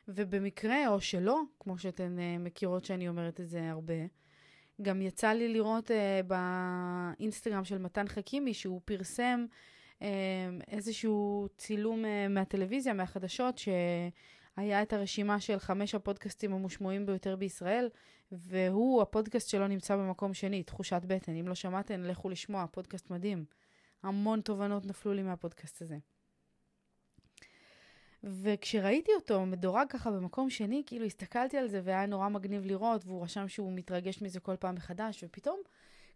ובמקרה, 0.07 0.87
או 0.87 1.01
שלא, 1.01 1.41
כמו 1.59 1.77
שאתן 1.77 2.17
uh, 2.17 2.39
מכירות 2.39 2.85
שאני 2.85 3.07
אומרת 3.07 3.39
את 3.39 3.49
זה 3.49 3.69
הרבה, 3.69 3.93
גם 4.81 5.01
יצא 5.01 5.31
לי 5.31 5.53
לראות 5.53 5.91
uh, 5.91 5.93
באינסטגרם 6.27 7.65
של 7.65 7.77
מתן 7.77 8.07
חכימי 8.07 8.53
שהוא 8.53 8.81
פרסם 8.85 9.45
uh, 9.99 10.03
איזשהו 10.67 11.47
צילום 11.57 12.05
uh, 12.05 12.07
מהטלוויזיה, 12.29 12.93
מהחדשות, 12.93 13.57
שהיה 13.57 14.81
את 14.81 14.93
הרשימה 14.93 15.39
של 15.39 15.59
חמש 15.59 15.95
הפודקאסטים 15.95 16.53
המושמעים 16.53 17.05
ביותר 17.05 17.35
בישראל, 17.35 17.89
והוא, 18.31 19.01
הפודקאסט 19.01 19.49
שלו 19.49 19.67
נמצא 19.67 19.95
במקום 19.95 20.33
שני, 20.33 20.63
תחושת 20.63 21.01
בטן. 21.07 21.35
אם 21.35 21.47
לא 21.47 21.55
שמעתם, 21.55 22.03
לכו 22.03 22.29
לשמוע, 22.29 22.65
פודקאסט 22.71 23.09
מדהים. 23.09 23.45
המון 24.03 24.41
תובנות 24.41 24.85
נפלו 24.85 25.13
לי 25.13 25.23
מהפודקאסט 25.23 25.81
הזה. 25.81 25.97
וכשראיתי 28.25 29.11
אותו 29.15 29.45
מדורג 29.45 29.87
ככה 29.89 30.11
במקום 30.11 30.49
שני, 30.49 30.83
כאילו 30.85 31.05
הסתכלתי 31.05 31.57
על 31.57 31.67
זה 31.67 31.81
והיה 31.83 32.05
נורא 32.05 32.29
מגניב 32.29 32.65
לראות, 32.65 33.05
והוא 33.05 33.23
רשם 33.23 33.47
שהוא 33.47 33.73
מתרגש 33.73 34.21
מזה 34.21 34.39
כל 34.39 34.55
פעם 34.55 34.75
מחדש, 34.75 35.23
ופתאום 35.23 35.59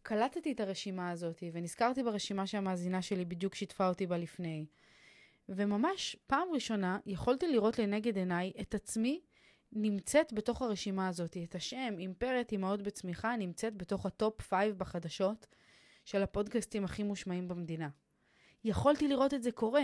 קלטתי 0.02 0.52
את 0.52 0.60
הרשימה 0.60 1.10
הזאת, 1.10 1.44
ונזכרתי 1.54 2.04
ברשימה 2.04 2.48
שהמאזינה 2.48 3.02
שלי 3.02 3.26
בדיוק 3.26 3.56
שיתפה 3.56 3.88
אותי 3.88 4.08
בה 4.08 4.18
לפני. 4.18 4.66
וממש 5.50 6.16
פעם 6.28 6.48
ראשונה 6.54 7.00
יכולתי 7.06 7.48
לראות 7.48 7.80
לנגד 7.80 8.18
עיניי 8.18 8.52
את 8.62 8.76
עצמי 8.76 9.22
נמצאת 9.72 10.34
בתוך 10.34 10.62
הרשימה 10.62 11.08
הזאת. 11.08 11.38
את 11.44 11.56
השם, 11.56 11.96
אימפרית 12.00 12.54
אמהות 12.54 12.82
בצמיחה, 12.82 13.36
נמצאת 13.36 13.78
בתוך 13.78 14.06
ה 14.06 14.15
top 14.15 14.42
five 14.42 14.78
בחדשות 14.78 15.48
של 16.06 16.24
הפודקאסטים 16.24 16.86
הכי 16.86 17.04
מושמעים 17.04 17.48
במדינה. 17.48 17.90
יכולתי 18.64 19.08
לראות 19.08 19.34
את 19.34 19.44
זה 19.44 19.52
קורה. 19.52 19.84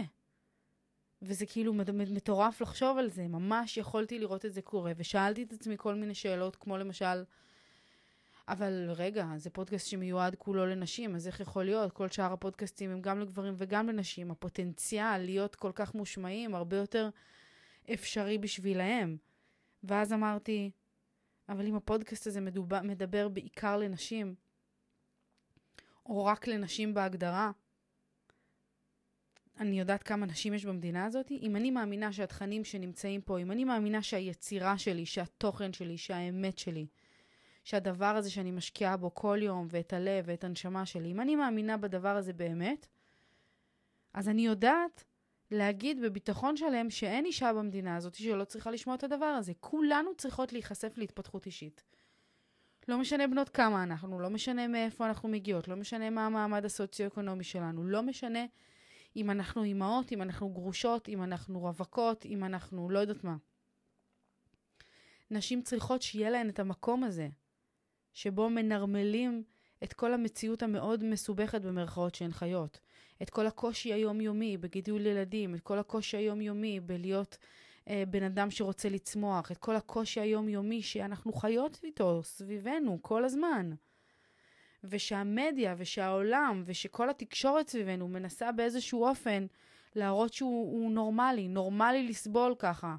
וזה 1.21 1.45
כאילו 1.45 1.73
מטורף 2.09 2.61
לחשוב 2.61 2.97
על 2.97 3.09
זה, 3.09 3.27
ממש 3.27 3.77
יכולתי 3.77 4.19
לראות 4.19 4.45
את 4.45 4.53
זה 4.53 4.61
קורה, 4.61 4.91
ושאלתי 4.97 5.43
את 5.43 5.53
עצמי 5.53 5.75
כל 5.77 5.95
מיני 5.95 6.15
שאלות, 6.15 6.55
כמו 6.55 6.77
למשל, 6.77 7.23
אבל 8.47 8.91
רגע, 8.95 9.27
זה 9.37 9.49
פודקאסט 9.49 9.87
שמיועד 9.87 10.35
כולו 10.35 10.65
לנשים, 10.65 11.15
אז 11.15 11.27
איך 11.27 11.39
יכול 11.39 11.63
להיות? 11.63 11.91
כל 11.91 12.09
שאר 12.09 12.33
הפודקאסטים 12.33 12.91
הם 12.91 13.01
גם 13.01 13.19
לגברים 13.19 13.53
וגם 13.57 13.87
לנשים. 13.87 14.31
הפוטנציאל 14.31 15.17
להיות 15.17 15.55
כל 15.55 15.71
כך 15.75 15.95
מושמעים 15.95 16.55
הרבה 16.55 16.77
יותר 16.77 17.09
אפשרי 17.93 18.37
בשבילהם. 18.37 19.17
ואז 19.83 20.13
אמרתי, 20.13 20.71
אבל 21.49 21.67
אם 21.67 21.75
הפודקאסט 21.75 22.27
הזה 22.27 22.41
מדובר, 22.41 22.81
מדבר 22.81 23.29
בעיקר 23.29 23.77
לנשים, 23.77 24.35
או 26.05 26.25
רק 26.25 26.47
לנשים 26.47 26.93
בהגדרה, 26.93 27.51
אני 29.59 29.79
יודעת 29.79 30.03
כמה 30.03 30.25
נשים 30.25 30.53
יש 30.53 30.65
במדינה 30.65 31.05
הזאת, 31.05 31.31
אם 31.31 31.55
אני 31.55 31.71
מאמינה 31.71 32.13
שהתכנים 32.13 32.63
שנמצאים 32.63 33.21
פה, 33.21 33.39
אם 33.39 33.51
אני 33.51 33.63
מאמינה 33.63 34.01
שהיצירה 34.01 34.77
שלי, 34.77 35.05
שהתוכן 35.05 35.73
שלי, 35.73 35.97
שהאמת 35.97 36.57
שלי, 36.57 36.87
שהדבר 37.63 38.05
הזה 38.05 38.31
שאני 38.31 38.51
משקיעה 38.51 38.97
בו 38.97 39.13
כל 39.13 39.39
יום, 39.41 39.67
ואת 39.69 39.93
הלב 39.93 40.25
ואת 40.27 40.43
הנשמה 40.43 40.85
שלי, 40.85 41.11
אם 41.11 41.21
אני 41.21 41.35
מאמינה 41.35 41.77
בדבר 41.77 42.15
הזה 42.15 42.33
באמת, 42.33 42.87
אז 44.13 44.29
אני 44.29 44.45
יודעת 44.45 45.03
להגיד 45.51 46.01
בביטחון 46.01 46.57
שלם 46.57 46.89
שאין 46.89 47.25
אישה 47.25 47.53
במדינה 47.53 47.95
הזאת 47.95 48.15
שלא 48.15 48.43
צריכה 48.43 48.71
לשמוע 48.71 48.95
את 48.95 49.03
הדבר 49.03 49.25
הזה. 49.25 49.53
כולנו 49.59 50.15
צריכות 50.17 50.53
להיחשף 50.53 50.97
להתפתחות 50.97 51.45
אישית. 51.45 51.83
לא 52.87 52.97
משנה 52.97 53.27
בנות 53.27 53.49
כמה 53.49 53.83
אנחנו, 53.83 54.19
לא 54.19 54.29
משנה 54.29 54.67
מאיפה 54.67 55.07
אנחנו 55.07 55.29
מגיעות, 55.29 55.67
לא 55.67 55.75
משנה 55.75 56.09
מה 56.09 56.25
המעמד 56.25 56.65
הסוציו-אקונומי 56.65 57.43
שלנו, 57.43 57.83
לא 57.83 58.01
משנה 58.01 58.45
אם 59.15 59.31
אנחנו 59.31 59.63
אימהות, 59.63 60.11
אם 60.11 60.21
אנחנו 60.21 60.49
גרושות, 60.49 61.09
אם 61.09 61.23
אנחנו 61.23 61.59
רווקות, 61.59 62.25
אם 62.25 62.43
אנחנו 62.43 62.89
לא 62.89 62.99
יודעת 62.99 63.23
מה. 63.23 63.35
נשים 65.31 65.61
צריכות 65.61 66.01
שיהיה 66.01 66.29
להן 66.29 66.49
את 66.49 66.59
המקום 66.59 67.03
הזה, 67.03 67.27
שבו 68.13 68.49
מנרמלים 68.49 69.43
את 69.83 69.93
כל 69.93 70.13
המציאות 70.13 70.63
המאוד 70.63 71.03
מסובכת 71.03 71.61
במרכאות 71.61 72.15
שהן 72.15 72.31
חיות. 72.31 72.79
את 73.21 73.29
כל 73.29 73.47
הקושי 73.47 73.93
היומיומי 73.93 74.57
בגידול 74.57 75.05
ילדים, 75.05 75.55
את 75.55 75.61
כל 75.61 75.79
הקושי 75.79 76.17
היומיומי 76.17 76.79
בלהיות 76.79 77.37
אה, 77.89 78.03
בן 78.09 78.23
אדם 78.23 78.51
שרוצה 78.51 78.89
לצמוח, 78.89 79.51
את 79.51 79.57
כל 79.57 79.75
הקושי 79.75 80.19
היומיומי 80.19 80.81
שאנחנו 80.81 81.33
חיות 81.33 81.79
איתו 81.83 82.23
סביבנו 82.23 82.99
כל 83.01 83.25
הזמן. 83.25 83.71
ושהמדיה 84.89 85.75
ושהעולם 85.77 86.63
ושכל 86.65 87.09
התקשורת 87.09 87.67
סביבנו 87.67 88.07
מנסה 88.07 88.51
באיזשהו 88.51 89.05
אופן 89.05 89.45
להראות 89.95 90.33
שהוא 90.33 90.91
נורמלי, 90.91 91.47
נורמלי 91.47 92.07
לסבול 92.07 92.55
ככה, 92.59 92.95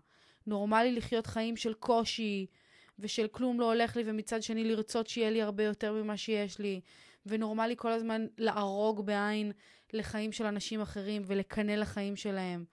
נורמלי 0.46 0.92
לחיות 0.92 1.26
חיים 1.26 1.56
של 1.56 1.74
קושי 1.74 2.46
ושל 2.98 3.26
כלום 3.28 3.60
לא 3.60 3.72
הולך 3.72 3.96
לי 3.96 4.02
ומצד 4.06 4.42
שני 4.42 4.64
לרצות 4.64 5.06
שיהיה 5.06 5.30
לי 5.30 5.42
הרבה 5.42 5.64
יותר 5.64 5.92
ממה 5.92 6.16
שיש 6.16 6.58
לי, 6.58 6.80
ונורמלי 7.26 7.74
כל 7.76 7.92
הזמן 7.92 8.26
לערוג 8.38 9.06
בעין 9.06 9.52
לחיים 9.92 10.32
של 10.32 10.46
אנשים 10.46 10.80
אחרים 10.80 11.22
ולקנא 11.26 11.72
לחיים 11.72 12.16
שלהם. 12.16 12.64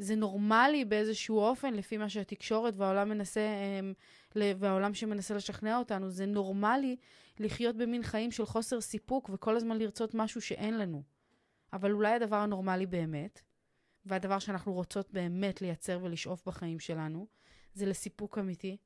זה 0.00 0.16
נורמלי 0.16 0.84
באיזשהו 0.84 1.38
אופן, 1.38 1.74
לפי 1.74 1.96
מה 1.96 2.08
שהתקשורת 2.08 2.74
והעולם 2.76 3.08
מנסה, 3.08 3.40
אמ, 3.40 3.92
והעולם 4.36 4.94
שמנסה 4.94 5.34
לשכנע 5.34 5.78
אותנו, 5.78 6.10
זה 6.10 6.26
נורמלי 6.26 6.96
לחיות 7.38 7.76
במין 7.76 8.02
חיים 8.02 8.30
של 8.30 8.46
חוסר 8.46 8.80
סיפוק 8.80 9.30
וכל 9.32 9.56
הזמן 9.56 9.78
לרצות 9.78 10.14
משהו 10.14 10.40
שאין 10.40 10.78
לנו. 10.78 11.02
אבל 11.72 11.92
אולי 11.92 12.12
הדבר 12.12 12.36
הנורמלי 12.36 12.86
באמת, 12.86 13.40
והדבר 14.06 14.38
שאנחנו 14.38 14.72
רוצות 14.72 15.12
באמת 15.12 15.62
לייצר 15.62 15.98
ולשאוף 16.02 16.46
בחיים 16.46 16.80
שלנו, 16.80 17.26
זה 17.74 17.86
לסיפוק 17.86 18.38
אמיתי. 18.38 18.76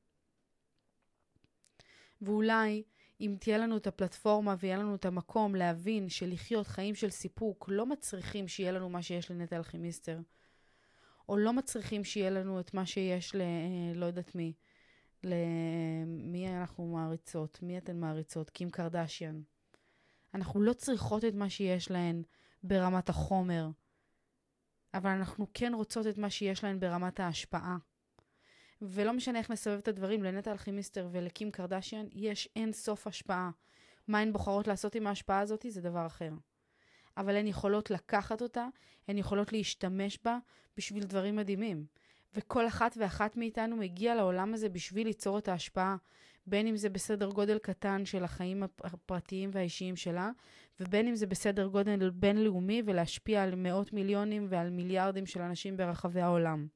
ואולי 2.22 2.82
אם 3.20 3.36
תהיה 3.40 3.58
לנו 3.58 3.76
את 3.76 3.86
הפלטפורמה 3.86 4.54
ויהיה 4.58 4.76
לנו 4.76 4.94
את 4.94 5.04
המקום 5.04 5.54
להבין 5.54 6.08
שלחיות 6.08 6.66
חיים 6.66 6.94
של 6.94 7.10
סיפוק 7.10 7.68
לא 7.68 7.86
מצריכים 7.86 8.48
שיהיה 8.48 8.72
לנו 8.72 8.88
מה 8.88 9.02
שיש 9.02 9.30
לנטע 9.30 9.56
אלכימיסטר, 9.56 10.20
או 11.28 11.36
לא 11.36 11.52
מצריכים 11.52 12.04
שיהיה 12.04 12.30
לנו 12.30 12.60
את 12.60 12.74
מה 12.74 12.86
שיש 12.86 13.34
ל... 13.34 13.40
אה, 13.40 13.94
לא 13.94 14.06
יודעת 14.06 14.34
מי. 14.34 14.52
למי 15.24 16.48
אנחנו 16.48 16.86
מעריצות? 16.86 17.58
מי 17.62 17.78
אתן 17.78 18.00
מעריצות? 18.00 18.50
קים 18.50 18.70
קרדשיאן. 18.70 19.42
אנחנו 20.34 20.62
לא 20.62 20.72
צריכות 20.72 21.24
את 21.24 21.34
מה 21.34 21.50
שיש 21.50 21.90
להן 21.90 22.22
ברמת 22.62 23.08
החומר, 23.08 23.68
אבל 24.94 25.10
אנחנו 25.10 25.46
כן 25.54 25.74
רוצות 25.74 26.06
את 26.06 26.18
מה 26.18 26.30
שיש 26.30 26.64
להן 26.64 26.80
ברמת 26.80 27.20
ההשפעה. 27.20 27.76
ולא 28.82 29.12
משנה 29.12 29.38
איך 29.38 29.50
נסובב 29.50 29.78
את 29.78 29.88
הדברים, 29.88 30.22
לנטע 30.22 30.52
אלכימיסטר 30.52 31.08
ולקים 31.10 31.50
קרדשיאן 31.50 32.06
יש 32.12 32.48
אין 32.56 32.72
סוף 32.72 33.06
השפעה. 33.06 33.50
מה 34.08 34.18
הן 34.18 34.32
בוחרות 34.32 34.66
לעשות 34.66 34.94
עם 34.94 35.06
ההשפעה 35.06 35.40
הזאת 35.40 35.66
זה 35.68 35.80
דבר 35.80 36.06
אחר. 36.06 36.30
אבל 37.16 37.36
הן 37.36 37.46
יכולות 37.46 37.90
לקחת 37.90 38.42
אותה, 38.42 38.66
הן 39.08 39.18
יכולות 39.18 39.52
להשתמש 39.52 40.18
בה 40.24 40.38
בשביל 40.76 41.04
דברים 41.04 41.36
מדהימים. 41.36 41.86
וכל 42.34 42.66
אחת 42.66 42.94
ואחת 42.96 43.36
מאיתנו 43.36 43.76
מגיע 43.76 44.14
לעולם 44.14 44.54
הזה 44.54 44.68
בשביל 44.68 45.06
ליצור 45.06 45.38
את 45.38 45.48
ההשפעה, 45.48 45.96
בין 46.46 46.66
אם 46.66 46.76
זה 46.76 46.88
בסדר 46.88 47.30
גודל 47.30 47.58
קטן 47.58 48.04
של 48.04 48.24
החיים 48.24 48.62
הפרטיים 48.62 49.50
והאישיים 49.52 49.96
שלה, 49.96 50.30
ובין 50.80 51.08
אם 51.08 51.14
זה 51.14 51.26
בסדר 51.26 51.66
גודל 51.66 52.10
בינלאומי 52.10 52.82
ולהשפיע 52.86 53.42
על 53.42 53.54
מאות 53.54 53.92
מיליונים 53.92 54.46
ועל 54.48 54.70
מיליארדים 54.70 55.26
של 55.26 55.40
אנשים 55.40 55.76
ברחבי 55.76 56.20
העולם. 56.20 56.66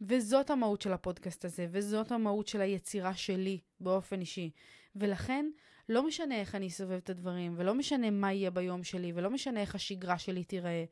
וזאת 0.00 0.50
המהות 0.50 0.82
של 0.82 0.92
הפודקאסט 0.92 1.44
הזה, 1.44 1.66
וזאת 1.70 2.12
המהות 2.12 2.46
של 2.46 2.60
היצירה 2.60 3.14
שלי 3.14 3.60
באופן 3.80 4.20
אישי. 4.20 4.50
ולכן, 4.96 5.50
לא 5.88 6.06
משנה 6.06 6.40
איך 6.40 6.54
אני 6.54 6.66
אסובב 6.66 6.92
את 6.92 7.10
הדברים, 7.10 7.54
ולא 7.56 7.74
משנה 7.74 8.10
מה 8.10 8.32
יהיה 8.32 8.50
ביום 8.50 8.84
שלי, 8.84 9.12
ולא 9.14 9.30
משנה 9.30 9.60
איך 9.60 9.74
השגרה 9.74 10.18
שלי 10.18 10.44
תיראה, 10.44 10.84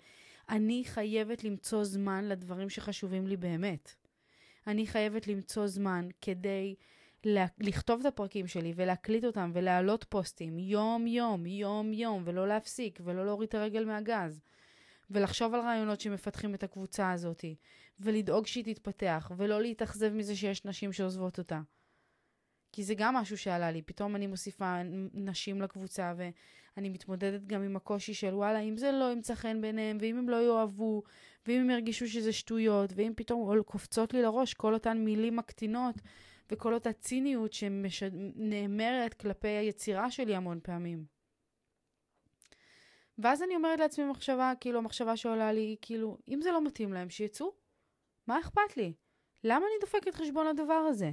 אני 0.48 0.82
חייבת 0.84 1.44
למצוא 1.44 1.84
זמן 1.84 2.24
לדברים 2.24 2.70
שחשובים 2.70 3.26
לי 3.26 3.36
באמת. 3.36 3.94
אני 4.66 4.86
חייבת 4.86 5.26
למצוא 5.28 5.66
זמן 5.66 6.08
כדי 6.20 6.74
לה, 7.24 7.46
לכתוב 7.60 8.00
את 8.00 8.06
הפרקים 8.06 8.46
שלי 8.46 8.72
ולהקליט 8.76 9.24
אותם 9.24 9.50
ולהעלות 9.54 10.04
פוסטים 10.08 10.58
יום-יום, 10.58 11.46
יום-יום, 11.46 12.22
ולא 12.26 12.48
להפסיק 12.48 13.00
ולא 13.04 13.26
להוריד 13.26 13.48
את 13.48 13.54
הרגל 13.54 13.84
מהגז. 13.84 14.40
ולחשוב 15.10 15.54
על 15.54 15.60
רעיונות 15.60 16.00
שמפתחים 16.00 16.54
את 16.54 16.62
הקבוצה 16.62 17.12
הזאת, 17.12 17.44
ולדאוג 18.00 18.46
שהיא 18.46 18.64
תתפתח, 18.64 19.30
ולא 19.36 19.60
להתאכזב 19.60 20.12
מזה 20.12 20.36
שיש 20.36 20.64
נשים 20.64 20.92
שעוזבות 20.92 21.38
אותה. 21.38 21.60
כי 22.72 22.84
זה 22.84 22.94
גם 22.94 23.14
משהו 23.14 23.38
שעלה 23.38 23.70
לי, 23.70 23.82
פתאום 23.82 24.16
אני 24.16 24.26
מוסיפה 24.26 24.82
נשים 25.14 25.62
לקבוצה, 25.62 26.14
ואני 26.16 26.88
מתמודדת 26.88 27.46
גם 27.46 27.62
עם 27.62 27.76
הקושי 27.76 28.14
של 28.14 28.34
וואלה, 28.34 28.58
אם 28.58 28.76
זה 28.76 28.92
לא 28.92 29.12
ימצא 29.12 29.34
חן 29.34 29.60
ביניהם, 29.60 29.98
ואם 30.00 30.18
הם 30.18 30.28
לא 30.28 30.36
יאהבו, 30.46 31.02
ואם 31.46 31.60
הם 31.60 31.70
ירגישו 31.70 32.08
שזה 32.08 32.32
שטויות, 32.32 32.90
ואם 32.96 33.12
פתאום 33.16 33.62
קופצות 33.62 34.14
לי 34.14 34.22
לראש 34.22 34.54
כל 34.54 34.74
אותן 34.74 34.98
מילים 34.98 35.36
מקטינות, 35.36 35.94
וכל 36.50 36.74
אותה 36.74 36.92
ציניות 36.92 37.52
שנאמרת 37.52 39.14
כלפי 39.14 39.48
היצירה 39.48 40.10
שלי 40.10 40.36
המון 40.36 40.60
פעמים. 40.62 41.04
ואז 43.18 43.42
אני 43.42 43.56
אומרת 43.56 43.78
לעצמי 43.78 44.04
מחשבה, 44.04 44.52
כאילו, 44.60 44.78
המחשבה 44.78 45.16
שעולה 45.16 45.52
לי, 45.52 45.76
כאילו, 45.82 46.18
אם 46.28 46.40
זה 46.40 46.52
לא 46.52 46.64
מתאים 46.64 46.92
להם, 46.92 47.10
שיצאו. 47.10 47.52
מה 48.26 48.40
אכפת 48.40 48.76
לי? 48.76 48.92
למה 49.44 49.66
אני 49.66 49.80
דופקת 49.80 50.14
חשבון 50.14 50.46
לדבר 50.46 50.74
הזה? 50.74 51.12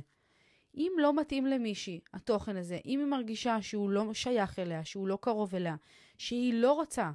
אם 0.79 0.91
לא 0.97 1.15
מתאים 1.15 1.45
למישהי 1.45 1.99
התוכן 2.13 2.57
הזה, 2.57 2.79
אם 2.85 2.99
היא 2.99 3.07
מרגישה 3.07 3.61
שהוא 3.61 3.89
לא 3.89 4.13
שייך 4.13 4.59
אליה, 4.59 4.85
שהוא 4.85 5.07
לא 5.07 5.17
קרוב 5.21 5.55
אליה, 5.55 5.75
שהיא 6.17 6.53
לא 6.53 6.73
רוצה 6.73 7.11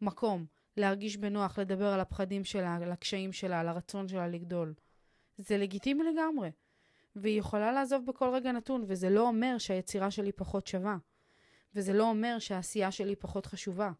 מקום 0.00 0.46
להרגיש 0.76 1.16
בנוח 1.16 1.58
לדבר 1.58 1.86
על 1.86 2.00
הפחדים 2.00 2.44
שלה, 2.44 2.76
על 2.76 2.92
הקשיים 2.92 3.32
שלה, 3.32 3.60
על 3.60 3.68
הרצון 3.68 4.08
שלה 4.08 4.28
לגדול, 4.28 4.74
זה 5.38 5.58
לגיטימי 5.58 6.04
לגמרי. 6.04 6.50
והיא 7.16 7.38
יכולה 7.38 7.72
לעזוב 7.72 8.06
בכל 8.06 8.28
רגע 8.34 8.52
נתון, 8.52 8.84
וזה 8.86 9.10
לא 9.10 9.28
אומר 9.28 9.58
שהיצירה 9.58 10.10
שלי 10.10 10.32
פחות 10.32 10.66
שווה. 10.66 10.96
וזה 11.74 11.92
לא 11.92 12.10
אומר 12.10 12.38
שהעשייה 12.38 12.90
שלי 12.90 13.16
פחות 13.16 13.46
חשובה. 13.46 13.92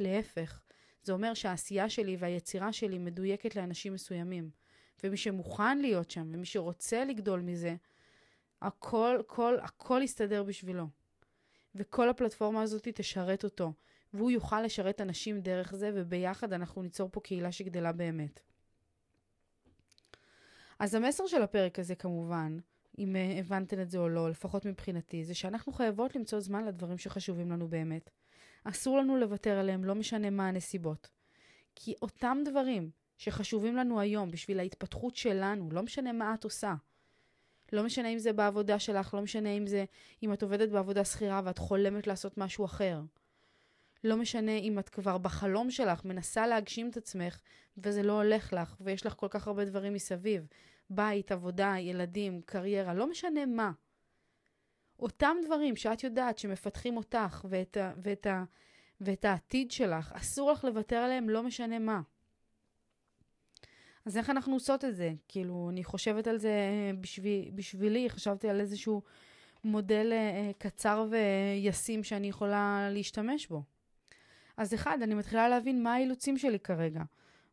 להפך, 0.00 0.60
זה 1.02 1.12
אומר 1.12 1.34
שהעשייה 1.34 1.88
שלי 1.88 2.16
והיצירה 2.18 2.72
שלי 2.72 2.98
מדויקת 2.98 3.56
לאנשים 3.56 3.92
מסוימים. 3.94 4.50
ומי 5.04 5.16
שמוכן 5.16 5.78
להיות 5.78 6.10
שם, 6.10 6.30
ומי 6.32 6.46
שרוצה 6.46 7.04
לגדול 7.04 7.40
מזה, 7.40 7.76
הכל, 8.62 9.20
כל, 9.26 9.56
הכל 9.62 10.00
יסתדר 10.04 10.42
בשבילו. 10.42 10.86
וכל 11.74 12.08
הפלטפורמה 12.08 12.62
הזאת 12.62 12.88
תשרת 12.88 13.44
אותו, 13.44 13.72
והוא 14.14 14.30
יוכל 14.30 14.62
לשרת 14.62 15.00
אנשים 15.00 15.40
דרך 15.40 15.74
זה, 15.74 15.90
וביחד 15.94 16.52
אנחנו 16.52 16.82
ניצור 16.82 17.08
פה 17.12 17.20
קהילה 17.20 17.52
שגדלה 17.52 17.92
באמת. 17.92 18.40
אז 20.78 20.94
המסר 20.94 21.26
של 21.26 21.42
הפרק 21.42 21.78
הזה 21.78 21.94
כמובן, 21.94 22.58
אם 22.98 23.16
אה, 23.16 23.38
הבנתן 23.38 23.80
את 23.80 23.90
זה 23.90 23.98
או 23.98 24.08
לא, 24.08 24.30
לפחות 24.30 24.64
מבחינתי, 24.66 25.24
זה 25.24 25.34
שאנחנו 25.34 25.72
חייבות 25.72 26.16
למצוא 26.16 26.40
זמן 26.40 26.64
לדברים 26.64 26.98
שחשובים 26.98 27.50
לנו 27.50 27.68
באמת. 27.68 28.10
אסור 28.64 28.98
לנו 28.98 29.16
לוותר 29.16 29.58
עליהם, 29.58 29.84
לא 29.84 29.94
משנה 29.94 30.30
מה 30.30 30.48
הנסיבות. 30.48 31.08
כי 31.74 31.94
אותם 32.02 32.38
דברים 32.44 32.90
שחשובים 33.18 33.76
לנו 33.76 34.00
היום 34.00 34.30
בשביל 34.30 34.58
ההתפתחות 34.58 35.16
שלנו, 35.16 35.68
לא 35.72 35.82
משנה 35.82 36.12
מה 36.12 36.34
את 36.34 36.44
עושה. 36.44 36.74
לא 37.72 37.82
משנה 37.82 38.08
אם 38.08 38.18
זה 38.18 38.32
בעבודה 38.32 38.78
שלך, 38.78 39.14
לא 39.14 39.22
משנה 39.22 39.50
אם 39.50 39.66
זה 39.66 39.84
אם 40.22 40.32
את 40.32 40.42
עובדת 40.42 40.68
בעבודה 40.68 41.04
שכירה 41.04 41.40
ואת 41.44 41.58
חולמת 41.58 42.06
לעשות 42.06 42.38
משהו 42.38 42.64
אחר. 42.64 43.00
לא 44.04 44.16
משנה 44.16 44.52
אם 44.52 44.78
את 44.78 44.88
כבר 44.88 45.18
בחלום 45.18 45.70
שלך 45.70 46.04
מנסה 46.04 46.46
להגשים 46.46 46.90
את 46.90 46.96
עצמך 46.96 47.40
וזה 47.78 48.02
לא 48.02 48.12
הולך 48.12 48.52
לך 48.52 48.76
ויש 48.80 49.06
לך 49.06 49.14
כל 49.16 49.28
כך 49.30 49.46
הרבה 49.46 49.64
דברים 49.64 49.94
מסביב. 49.94 50.46
בית, 50.90 51.32
עבודה, 51.32 51.74
ילדים, 51.78 52.40
קריירה, 52.46 52.94
לא 52.94 53.10
משנה 53.10 53.46
מה. 53.46 53.72
אותם 55.00 55.36
דברים 55.46 55.76
שאת 55.76 56.04
יודעת 56.04 56.38
שמפתחים 56.38 56.96
אותך 56.96 57.44
ואת, 57.48 57.76
ה, 57.76 57.92
ואת, 58.02 58.26
ה, 58.26 58.44
ואת 59.00 59.24
העתיד 59.24 59.70
שלך, 59.70 60.12
אסור 60.12 60.52
לך 60.52 60.64
לוותר 60.64 60.96
עליהם, 60.96 61.28
לא 61.28 61.42
משנה 61.42 61.78
מה. 61.78 62.00
אז 64.06 64.16
איך 64.16 64.30
אנחנו 64.30 64.54
עושות 64.54 64.84
את 64.84 64.96
זה? 64.96 65.12
כאילו, 65.28 65.68
אני 65.72 65.84
חושבת 65.84 66.26
על 66.26 66.38
זה 66.38 66.52
בשביל, 67.00 67.50
בשבילי, 67.54 68.10
חשבתי 68.10 68.48
על 68.48 68.60
איזשהו 68.60 69.02
מודל 69.64 70.12
אה, 70.12 70.50
קצר 70.58 71.06
וישים 71.10 72.04
שאני 72.04 72.28
יכולה 72.28 72.88
להשתמש 72.90 73.46
בו. 73.46 73.62
אז 74.56 74.74
אחד, 74.74 74.98
אני 75.02 75.14
מתחילה 75.14 75.48
להבין 75.48 75.82
מה 75.82 75.94
האילוצים 75.94 76.38
שלי 76.38 76.58
כרגע. 76.58 77.02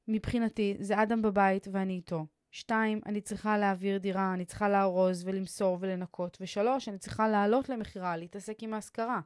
מבחינתי, 0.07 0.75
זה 0.79 1.01
אדם 1.03 1.21
בבית 1.21 1.67
ואני 1.71 1.93
איתו. 1.93 2.25
שתיים, 2.51 3.01
אני 3.05 3.21
צריכה 3.21 3.57
להעביר 3.57 3.97
דירה, 3.97 4.33
אני 4.33 4.45
צריכה 4.45 4.69
לארוז 4.69 5.23
ולמסור 5.25 5.77
ולנקות. 5.81 6.37
ושלוש, 6.41 6.89
אני 6.89 6.97
צריכה 6.97 7.27
לעלות 7.27 7.69
למכירה, 7.69 8.17
להתעסק 8.17 8.63
עם 8.63 8.73
ההשכרה. 8.73 9.21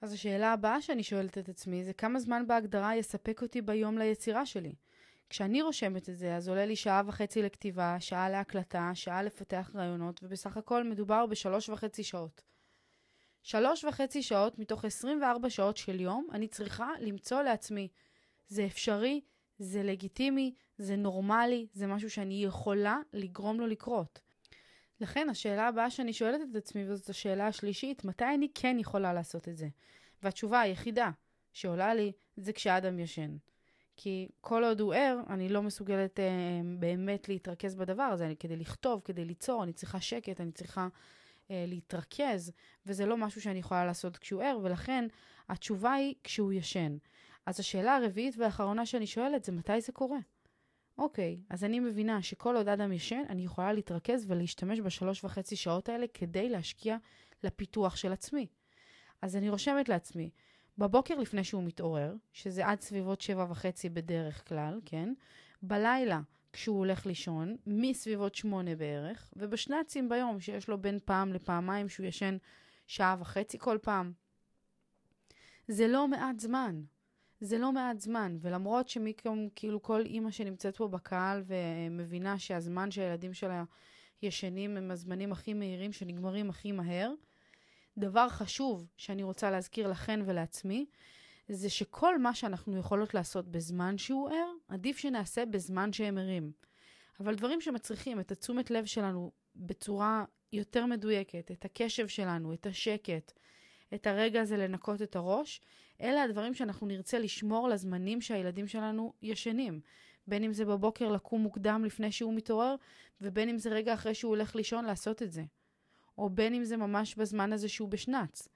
אז 0.00 0.12
השאלה 0.12 0.52
הבאה 0.52 0.82
שאני 0.82 1.02
שואלת 1.02 1.38
את 1.38 1.48
עצמי 1.48 1.84
זה 1.84 1.92
כמה 1.92 2.18
זמן 2.18 2.46
בהגדרה 2.46 2.96
יספק 2.96 3.42
אותי 3.42 3.62
ביום 3.62 3.98
ליצירה 3.98 4.46
שלי? 4.46 4.74
כשאני 5.32 5.62
רושמת 5.62 6.08
את 6.08 6.16
זה, 6.16 6.36
אז 6.36 6.48
עולה 6.48 6.66
לי 6.66 6.76
שעה 6.76 7.02
וחצי 7.06 7.42
לכתיבה, 7.42 7.96
שעה 8.00 8.30
להקלטה, 8.30 8.90
שעה 8.94 9.22
לפתח 9.22 9.70
רעיונות, 9.74 10.20
ובסך 10.22 10.56
הכל 10.56 10.84
מדובר 10.84 11.26
בשלוש 11.26 11.68
וחצי 11.68 12.04
שעות. 12.04 12.42
שלוש 13.42 13.84
וחצי 13.84 14.22
שעות 14.22 14.58
מתוך 14.58 14.84
24 14.84 15.50
שעות 15.50 15.76
של 15.76 16.00
יום, 16.00 16.26
אני 16.32 16.48
צריכה 16.48 16.88
למצוא 17.00 17.42
לעצמי. 17.42 17.88
זה 18.48 18.66
אפשרי, 18.66 19.20
זה 19.58 19.82
לגיטימי, 19.82 20.54
זה 20.78 20.96
נורמלי, 20.96 21.66
זה 21.72 21.86
משהו 21.86 22.10
שאני 22.10 22.44
יכולה 22.44 22.98
לגרום 23.12 23.60
לו 23.60 23.66
לקרות. 23.66 24.20
לכן 25.00 25.28
השאלה 25.30 25.68
הבאה 25.68 25.90
שאני 25.90 26.12
שואלת 26.12 26.40
את 26.50 26.56
עצמי, 26.56 26.90
וזאת 26.90 27.08
השאלה 27.08 27.46
השלישית, 27.46 28.04
מתי 28.04 28.34
אני 28.34 28.48
כן 28.54 28.76
יכולה 28.78 29.12
לעשות 29.12 29.48
את 29.48 29.56
זה? 29.56 29.68
והתשובה 30.22 30.60
היחידה 30.60 31.10
שעולה 31.52 31.94
לי 31.94 32.12
זה 32.36 32.52
כשאדם 32.52 32.98
ישן. 32.98 33.36
כי 33.96 34.28
כל 34.40 34.64
עוד 34.64 34.80
הוא 34.80 34.94
ער, 34.94 35.20
אני 35.30 35.48
לא 35.48 35.62
מסוגלת 35.62 36.20
אה, 36.20 36.60
באמת 36.78 37.28
להתרכז 37.28 37.74
בדבר 37.74 38.02
הזה. 38.02 38.26
אני, 38.26 38.36
כדי 38.36 38.56
לכתוב, 38.56 39.00
כדי 39.04 39.24
ליצור, 39.24 39.62
אני 39.62 39.72
צריכה 39.72 40.00
שקט, 40.00 40.40
אני 40.40 40.52
צריכה 40.52 40.88
אה, 41.50 41.64
להתרכז, 41.68 42.52
וזה 42.86 43.06
לא 43.06 43.16
משהו 43.16 43.40
שאני 43.40 43.58
יכולה 43.58 43.84
לעשות 43.84 44.16
כשהוא 44.16 44.42
ער, 44.42 44.58
ולכן 44.62 45.04
התשובה 45.48 45.92
היא 45.92 46.14
כשהוא 46.24 46.52
ישן. 46.52 46.96
אז 47.46 47.60
השאלה 47.60 47.96
הרביעית 47.96 48.34
והאחרונה 48.38 48.86
שאני 48.86 49.06
שואלת 49.06 49.44
זה 49.44 49.52
מתי 49.52 49.80
זה 49.80 49.92
קורה? 49.92 50.18
אוקיי, 50.98 51.40
אז 51.50 51.64
אני 51.64 51.80
מבינה 51.80 52.22
שכל 52.22 52.56
עוד 52.56 52.68
אדם 52.68 52.92
ישן, 52.92 53.22
אני 53.28 53.44
יכולה 53.44 53.72
להתרכז 53.72 54.24
ולהשתמש 54.28 54.80
בשלוש 54.80 55.24
וחצי 55.24 55.56
שעות 55.56 55.88
האלה 55.88 56.06
כדי 56.14 56.48
להשקיע 56.48 56.96
לפיתוח 57.42 57.96
של 57.96 58.12
עצמי. 58.12 58.46
אז 59.22 59.36
אני 59.36 59.50
רושמת 59.50 59.88
לעצמי, 59.88 60.30
בבוקר 60.82 61.14
לפני 61.14 61.44
שהוא 61.44 61.62
מתעורר, 61.62 62.14
שזה 62.32 62.66
עד 62.66 62.80
סביבות 62.80 63.20
שבע 63.20 63.46
וחצי 63.50 63.88
בדרך 63.88 64.48
כלל, 64.48 64.80
כן? 64.84 65.12
בלילה 65.62 66.20
כשהוא 66.52 66.78
הולך 66.78 67.06
לישון, 67.06 67.56
מסביבות 67.66 68.34
שמונה 68.34 68.76
בערך, 68.76 69.32
ובשנ"צים 69.36 70.08
ביום, 70.08 70.40
שיש 70.40 70.68
לו 70.68 70.78
בין 70.78 70.98
פעם 71.04 71.32
לפעמיים 71.32 71.88
שהוא 71.88 72.06
ישן 72.06 72.36
שעה 72.86 73.16
וחצי 73.20 73.58
כל 73.58 73.78
פעם. 73.82 74.12
זה 75.68 75.88
לא 75.88 76.08
מעט 76.08 76.40
זמן. 76.40 76.82
זה 77.40 77.58
לא 77.58 77.72
מעט 77.72 78.00
זמן, 78.00 78.36
ולמרות 78.40 78.88
שמיקום, 78.88 79.48
כאילו 79.54 79.82
כל 79.82 80.00
אימא 80.00 80.30
שנמצאת 80.30 80.76
פה 80.76 80.88
בקהל 80.88 81.42
ומבינה 81.46 82.38
שהזמן 82.38 82.90
שהילדים 82.90 83.34
שלה 83.34 83.64
ישנים 84.22 84.76
הם 84.76 84.90
הזמנים 84.90 85.32
הכי 85.32 85.54
מהירים 85.54 85.92
שנגמרים 85.92 86.50
הכי 86.50 86.72
מהר, 86.72 87.12
דבר 87.98 88.28
חשוב 88.28 88.86
שאני 88.96 89.22
רוצה 89.22 89.50
להזכיר 89.50 89.88
לכן 89.88 90.20
ולעצמי, 90.26 90.86
זה 91.48 91.70
שכל 91.70 92.18
מה 92.18 92.34
שאנחנו 92.34 92.78
יכולות 92.78 93.14
לעשות 93.14 93.48
בזמן 93.48 93.98
שהוא 93.98 94.30
ער, 94.30 94.52
עדיף 94.68 94.98
שנעשה 94.98 95.44
בזמן 95.46 95.92
שהם 95.92 96.18
ערים. 96.18 96.52
אבל 97.20 97.34
דברים 97.34 97.60
שמצריכים 97.60 98.20
את 98.20 98.32
התשומת 98.32 98.70
לב 98.70 98.84
שלנו 98.84 99.32
בצורה 99.56 100.24
יותר 100.52 100.86
מדויקת, 100.86 101.50
את 101.50 101.64
הקשב 101.64 102.08
שלנו, 102.08 102.52
את 102.52 102.66
השקט, 102.66 103.32
את 103.94 104.06
הרגע 104.06 104.40
הזה 104.40 104.56
לנקות 104.56 105.02
את 105.02 105.16
הראש, 105.16 105.60
אלה 106.00 106.22
הדברים 106.22 106.54
שאנחנו 106.54 106.86
נרצה 106.86 107.18
לשמור 107.18 107.68
לזמנים 107.68 108.20
שהילדים 108.20 108.68
שלנו 108.68 109.12
ישנים. 109.22 109.80
בין 110.26 110.44
אם 110.44 110.52
זה 110.52 110.64
בבוקר 110.64 111.08
לקום 111.08 111.40
מוקדם 111.40 111.84
לפני 111.84 112.12
שהוא 112.12 112.34
מתעורר, 112.34 112.74
ובין 113.20 113.48
אם 113.48 113.58
זה 113.58 113.70
רגע 113.70 113.94
אחרי 113.94 114.14
שהוא 114.14 114.30
הולך 114.30 114.56
לישון 114.56 114.84
לעשות 114.84 115.22
את 115.22 115.32
זה. 115.32 115.42
או 116.18 116.30
בין 116.30 116.54
אם 116.54 116.64
זה 116.64 116.76
ממש 116.76 117.14
בזמן 117.14 117.52
הזה 117.52 117.68
שהוא 117.68 117.88
בשנץ. 117.88 118.48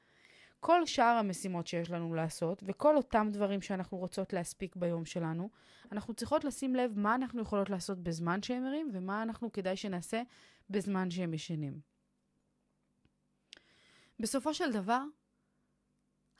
כל 0.60 0.86
שאר 0.86 1.16
המשימות 1.18 1.66
שיש 1.66 1.90
לנו 1.90 2.14
לעשות, 2.14 2.62
וכל 2.66 2.96
אותם 2.96 3.28
דברים 3.32 3.62
שאנחנו 3.62 3.98
רוצות 3.98 4.32
להספיק 4.32 4.76
ביום 4.76 5.04
שלנו, 5.04 5.50
אנחנו 5.92 6.14
צריכות 6.14 6.44
לשים 6.44 6.74
לב 6.74 6.98
מה 6.98 7.14
אנחנו 7.14 7.42
יכולות 7.42 7.70
לעשות 7.70 7.98
בזמן 7.98 8.42
שהם 8.42 8.66
ערים, 8.66 8.90
ומה 8.92 9.22
אנחנו 9.22 9.52
כדאי 9.52 9.76
שנעשה 9.76 10.22
בזמן 10.70 11.10
שהם 11.10 11.34
ישנים. 11.34 11.80
בסופו 14.20 14.54
של 14.54 14.72
דבר, 14.72 15.02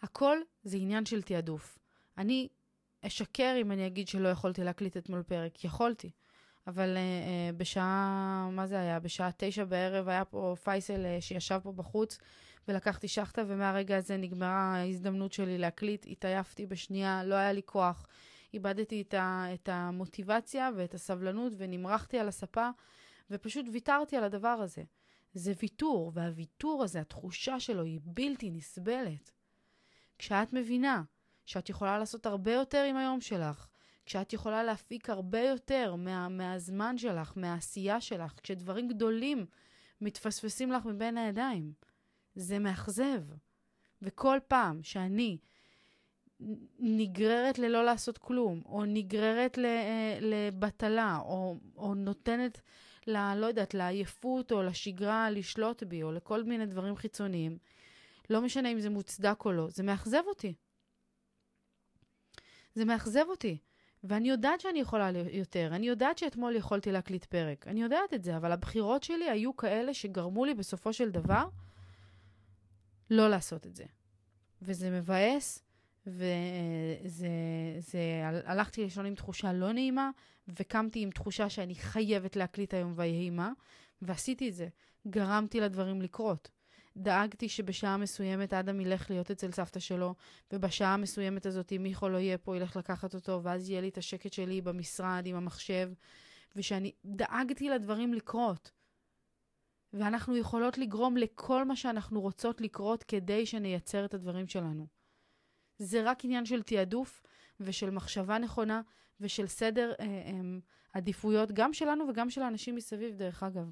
הכל 0.03 0.39
זה 0.65 0.77
עניין 0.77 1.07
של 1.07 1.23
תעדוף. 1.23 1.79
אני 2.19 2.49
אשקר 3.03 3.55
אם 3.61 3.73
אני 3.73 3.87
אגיד 3.87 4.09
שלא 4.09 4.29
יכולתי 4.29 4.65
להקליט 4.65 4.97
אתמול 4.97 5.23
פרק. 5.23 5.65
יכולתי. 5.65 6.11
אבל 6.67 6.97
uh, 6.97 6.99
uh, 6.99 7.57
בשעה, 7.57 8.49
מה 8.53 8.67
זה 8.67 8.81
היה? 8.81 9.01
בשעה 9.01 9.31
תשע 9.37 9.65
בערב 9.65 10.09
היה 10.09 10.25
פה 10.25 10.55
פייסל 10.65 11.05
uh, 11.05 11.21
שישב 11.21 11.61
פה 11.63 11.73
בחוץ 11.73 12.19
ולקחתי 12.69 13.09
שחטה, 13.09 13.43
ומהרגע 13.47 13.97
הזה 13.97 14.17
נגמרה 14.17 14.77
ההזדמנות 14.77 15.33
שלי 15.33 15.59
להקליט. 15.59 16.07
התעייפתי 16.09 16.67
בשנייה, 16.67 17.25
לא 17.25 17.35
היה 17.35 17.53
לי 17.53 17.63
כוח. 17.65 18.07
איבדתי 18.55 19.03
את, 19.03 19.15
ה, 19.15 19.47
את 19.55 19.69
המוטיבציה 19.73 20.71
ואת 20.77 20.95
הסבלנות 20.95 21.53
ונמרחתי 21.57 22.19
על 22.19 22.29
הספה, 22.29 22.69
ופשוט 23.31 23.67
ויתרתי 23.73 24.17
על 24.17 24.25
הדבר 24.25 24.49
הזה. 24.49 24.83
זה 25.35 25.53
ויתור, 25.63 26.13
והוויתור 26.15 26.83
הזה, 26.83 27.01
התחושה 27.01 27.61
שלו 27.61 27.83
היא 27.83 28.01
בלתי 28.05 28.51
נסבלת. 28.51 29.33
כשאת 30.19 30.53
מבינה 30.53 31.03
שאת 31.47 31.69
יכולה 31.69 31.99
לעשות 31.99 32.27
הרבה 32.27 32.53
יותר 32.53 32.83
עם 32.83 32.97
היום 32.97 33.21
שלך, 33.21 33.67
כשאת 34.07 34.33
יכולה 34.33 34.63
להפיק 34.63 35.11
הרבה 35.11 35.41
יותר 35.41 35.95
מה, 35.95 36.29
מהזמן 36.29 36.99
שלך, 36.99 37.33
מהעשייה 37.37 38.01
שלך, 38.01 38.35
כשדברים 38.43 38.89
גדולים 38.89 39.47
מתפספסים 40.01 40.73
לך 40.73 40.85
מבין 40.85 41.19
הידיים, 41.19 41.73
זה 42.35 42.59
מאכזב. 42.59 43.23
וכל 44.03 44.39
פעם 44.49 44.83
שאני 44.83 45.39
נגררת 46.79 47.59
ללא 47.59 47.85
לעשות 47.85 48.19
כלום, 48.19 48.63
או 48.65 48.85
נגררת 48.85 49.59
אה, 49.59 50.19
לבטלה, 50.21 51.19
או, 51.25 51.57
או 51.77 51.95
נותנת, 51.95 52.61
ל, 53.07 53.35
לא 53.35 53.47
יודעת, 53.47 53.75
לעייפות 53.75 54.53
או 54.53 54.63
לשגרה 54.63 55.31
לשלוט 55.31 55.83
בי, 55.83 56.03
או 56.03 56.13
לכל 56.13 56.45
מיני 56.45 56.67
דברים 56.67 56.97
חיצוניים, 56.97 57.59
לא 58.31 58.43
משנה 58.43 58.73
אם 58.73 58.81
זה 58.81 58.91
מוצדק 58.91 59.45
או 59.45 59.53
לא, 59.53 59.69
זה 59.71 59.83
מאכזב 59.83 60.23
אותי. 60.27 60.55
זה 62.75 62.85
מאכזב 62.85 63.25
אותי. 63.29 63.59
ואני 64.09 64.29
יודעת 64.29 64.61
שאני 64.61 64.79
יכולה 64.79 65.11
יותר, 65.31 65.71
אני 65.73 65.87
יודעת 65.87 66.19
שאתמול 66.19 66.57
יכולתי 66.57 66.93
להקליט 66.93 67.25
פרק, 67.25 67.67
אני 67.69 67.83
יודעת 67.83 68.15
את 68.15 68.25
זה, 68.25 68.37
אבל 68.37 68.53
הבחירות 68.53 69.03
שלי 69.03 69.31
היו 69.31 69.57
כאלה 69.57 69.95
שגרמו 69.95 70.45
לי 70.45 70.55
בסופו 70.55 70.93
של 70.93 71.11
דבר 71.11 71.49
לא 73.11 73.29
לעשות 73.29 73.67
את 73.67 73.77
זה. 73.77 73.85
וזה 74.63 74.91
מבאס, 74.91 75.63
וזה, 76.07 77.29
זה, 77.79 78.01
הלכתי 78.45 78.83
לישון 78.83 79.07
עם 79.07 79.15
תחושה 79.15 79.53
לא 79.53 79.73
נעימה, 79.73 80.11
וקמתי 80.49 81.01
עם 81.01 81.11
תחושה 81.11 81.49
שאני 81.49 81.75
חייבת 81.75 82.37
להקליט 82.37 82.75
היום 82.75 82.93
ויהי 82.97 83.31
מה, 83.31 83.53
ועשיתי 84.03 84.49
את 84.49 84.55
זה. 84.55 84.69
גרמתי 85.09 85.61
לדברים 85.61 86.03
לקרות. 86.03 86.51
דאגתי 86.97 87.49
שבשעה 87.49 87.97
מסוימת 87.97 88.53
אדם 88.53 88.81
ילך 88.81 89.11
להיות 89.11 89.31
אצל 89.31 89.51
סבתא 89.51 89.81
שלו, 89.81 90.15
ובשעה 90.53 90.95
המסוימת 90.95 91.47
הזאת, 91.47 91.73
אם 91.73 91.83
מיכו 91.83 92.09
לא 92.09 92.19
יהיה 92.19 92.39
פה, 92.39 92.57
ילך 92.57 92.77
לקחת 92.77 93.15
אותו, 93.15 93.41
ואז 93.43 93.71
יהיה 93.71 93.81
לי 93.81 93.89
את 93.89 93.99
השקט 93.99 94.33
שלי 94.33 94.61
במשרד 94.61 95.23
עם 95.27 95.37
המחשב, 95.37 95.91
ושאני 96.57 96.93
דאגתי 97.05 97.69
לדברים 97.69 98.15
לקרות. 98.15 98.71
ואנחנו 99.93 100.37
יכולות 100.37 100.79
לגרום 100.79 101.17
לכל 101.17 101.65
מה 101.65 101.77
שאנחנו 101.77 102.21
רוצות 102.21 102.61
לקרות 102.61 103.03
כדי 103.03 103.47
שנייצר 103.47 104.05
את 104.05 104.15
הדברים 104.15 104.47
שלנו. 104.47 104.87
זה 105.79 106.11
רק 106.11 106.25
עניין 106.25 106.47
של 106.47 106.63
תעדוף 106.63 107.23
ושל 107.61 107.91
מחשבה 107.91 108.39
נכונה 108.39 108.83
ושל 109.21 109.47
סדר 109.47 109.93
אה, 110.01 110.05
אה, 110.07 110.41
עדיפויות, 110.93 111.53
גם 111.53 111.73
שלנו 111.73 112.05
וגם 112.09 112.31
של 112.31 112.43
האנשים 112.43 112.75
מסביב, 112.75 113.15
דרך 113.15 113.43
אגב. 113.43 113.71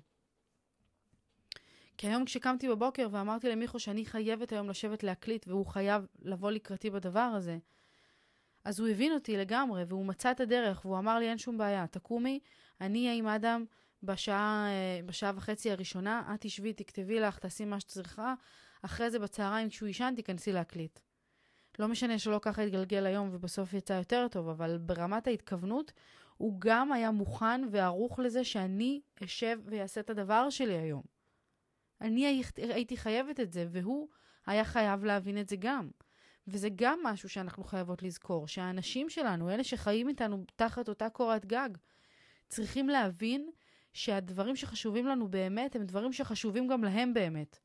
כי 1.96 2.06
היום 2.06 2.24
כשקמתי 2.24 2.68
בבוקר 2.68 3.08
ואמרתי 3.10 3.48
למיכו 3.48 3.78
שאני 3.78 4.06
חייבת 4.06 4.52
היום 4.52 4.68
לשבת 4.68 5.02
להקליט 5.02 5.48
והוא 5.48 5.66
חייב 5.66 6.06
לבוא 6.22 6.50
לקראתי 6.50 6.90
בדבר 6.90 7.20
הזה, 7.20 7.58
אז 8.64 8.80
הוא 8.80 8.88
הבין 8.88 9.12
אותי 9.12 9.36
לגמרי 9.36 9.84
והוא 9.84 10.06
מצא 10.06 10.30
את 10.30 10.40
הדרך 10.40 10.84
והוא 10.84 10.98
אמר 10.98 11.18
לי 11.18 11.28
אין 11.28 11.38
שום 11.38 11.58
בעיה, 11.58 11.86
תקומי, 11.86 12.40
אני 12.80 13.06
אהיה 13.06 13.18
עם 13.18 13.26
אדם 13.26 13.64
בשעה, 14.02 14.66
אה, 14.68 15.00
בשעה 15.06 15.32
וחצי 15.34 15.70
הראשונה, 15.70 16.34
את 16.34 16.40
תשבי, 16.40 16.72
תכתבי 16.72 17.20
לך, 17.20 17.38
תעשי 17.38 17.64
מה 17.64 17.80
שצריכה, 17.80 18.34
אחרי 18.82 19.10
זה 19.10 19.18
בצהריים 19.18 19.68
כשהוא 19.68 19.86
יישן 19.86 20.12
תיכנסי 20.16 20.52
להקליט. 20.52 20.98
לא 21.78 21.88
משנה 21.88 22.18
שלא 22.18 22.38
ככה 22.42 22.62
התגלגל 22.62 23.06
היום 23.06 23.30
ובסוף 23.32 23.74
יצא 23.74 23.92
יותר 23.92 24.26
טוב, 24.30 24.48
אבל 24.48 24.78
ברמת 24.78 25.26
ההתכוונות, 25.26 25.92
הוא 26.36 26.56
גם 26.58 26.92
היה 26.92 27.10
מוכן 27.10 27.60
וערוך 27.70 28.18
לזה 28.18 28.44
שאני 28.44 29.00
אשב 29.24 29.58
ואעשה 29.64 30.00
את 30.00 30.10
הדבר 30.10 30.50
שלי 30.50 30.74
היום. 30.74 31.13
אני 32.04 32.42
הייתי 32.56 32.96
חייבת 32.96 33.40
את 33.40 33.52
זה, 33.52 33.66
והוא 33.70 34.08
היה 34.46 34.64
חייב 34.64 35.04
להבין 35.04 35.38
את 35.38 35.48
זה 35.48 35.56
גם. 35.56 35.90
וזה 36.46 36.68
גם 36.74 36.98
משהו 37.02 37.28
שאנחנו 37.28 37.64
חייבות 37.64 38.02
לזכור, 38.02 38.48
שהאנשים 38.48 39.10
שלנו, 39.10 39.50
אלה 39.50 39.64
שחיים 39.64 40.08
איתנו 40.08 40.44
תחת 40.56 40.88
אותה 40.88 41.10
קורת 41.10 41.46
גג, 41.46 41.68
צריכים 42.48 42.88
להבין 42.88 43.50
שהדברים 43.92 44.56
שחשובים 44.56 45.06
לנו 45.06 45.28
באמת, 45.28 45.76
הם 45.76 45.84
דברים 45.84 46.12
שחשובים 46.12 46.68
גם 46.68 46.84
להם 46.84 47.14
באמת. 47.14 47.58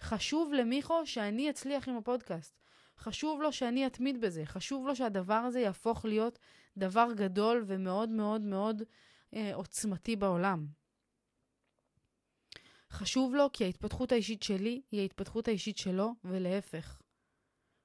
חשוב 0.00 0.52
למיכו 0.52 1.06
שאני 1.06 1.50
אצליח 1.50 1.88
עם 1.88 1.96
הפודקאסט. 1.96 2.58
חשוב 2.98 3.42
לו 3.42 3.52
שאני 3.52 3.86
אתמיד 3.86 4.20
בזה, 4.20 4.44
חשוב 4.44 4.86
לו 4.86 4.96
שהדבר 4.96 5.34
הזה 5.34 5.60
יהפוך 5.60 6.04
להיות 6.04 6.38
דבר 6.76 7.08
גדול 7.16 7.64
ומאוד 7.66 8.08
מאוד 8.08 8.40
מאוד 8.40 8.82
אה, 9.34 9.54
עוצמתי 9.54 10.16
בעולם. 10.16 10.66
חשוב 12.90 13.34
לו 13.34 13.52
כי 13.52 13.64
ההתפתחות 13.64 14.12
האישית 14.12 14.42
שלי 14.42 14.82
היא 14.90 15.00
ההתפתחות 15.00 15.48
האישית 15.48 15.78
שלו, 15.78 16.14
ולהפך. 16.24 17.00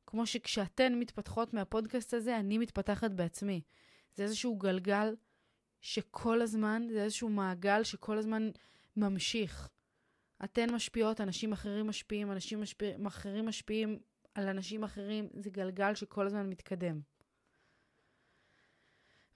כמו 0.08 0.26
שכשאתן 0.26 1.00
מתפתחות 1.00 1.54
מהפודקאסט 1.54 2.14
הזה, 2.14 2.38
אני 2.38 2.58
מתפתחת 2.58 3.12
בעצמי. 3.12 3.62
זה 4.16 4.24
איזשהו 4.24 4.56
גלגל 4.56 5.16
שכל 5.82 6.42
הזמן, 6.42 6.88
זה 6.92 7.04
איזשהו 7.04 7.30
מעגל 7.30 7.84
שכל 7.84 8.18
הזמן 8.18 8.50
ממשיך. 8.98 9.70
אתן 10.44 10.74
משפיעות, 10.74 11.22
אנשים 11.22 11.52
אחרים 11.52 11.88
משפיעים, 11.88 12.32
אנשים 12.32 12.62
משפיע, 12.62 12.96
אחרים 13.08 13.46
משפיעים 13.46 14.00
על 14.36 14.48
אנשים 14.48 14.84
אחרים, 14.84 15.30
זה 15.34 15.50
גלגל 15.50 15.96
שכל 15.96 16.26
הזמן 16.26 16.50
מתקדם. 16.50 17.02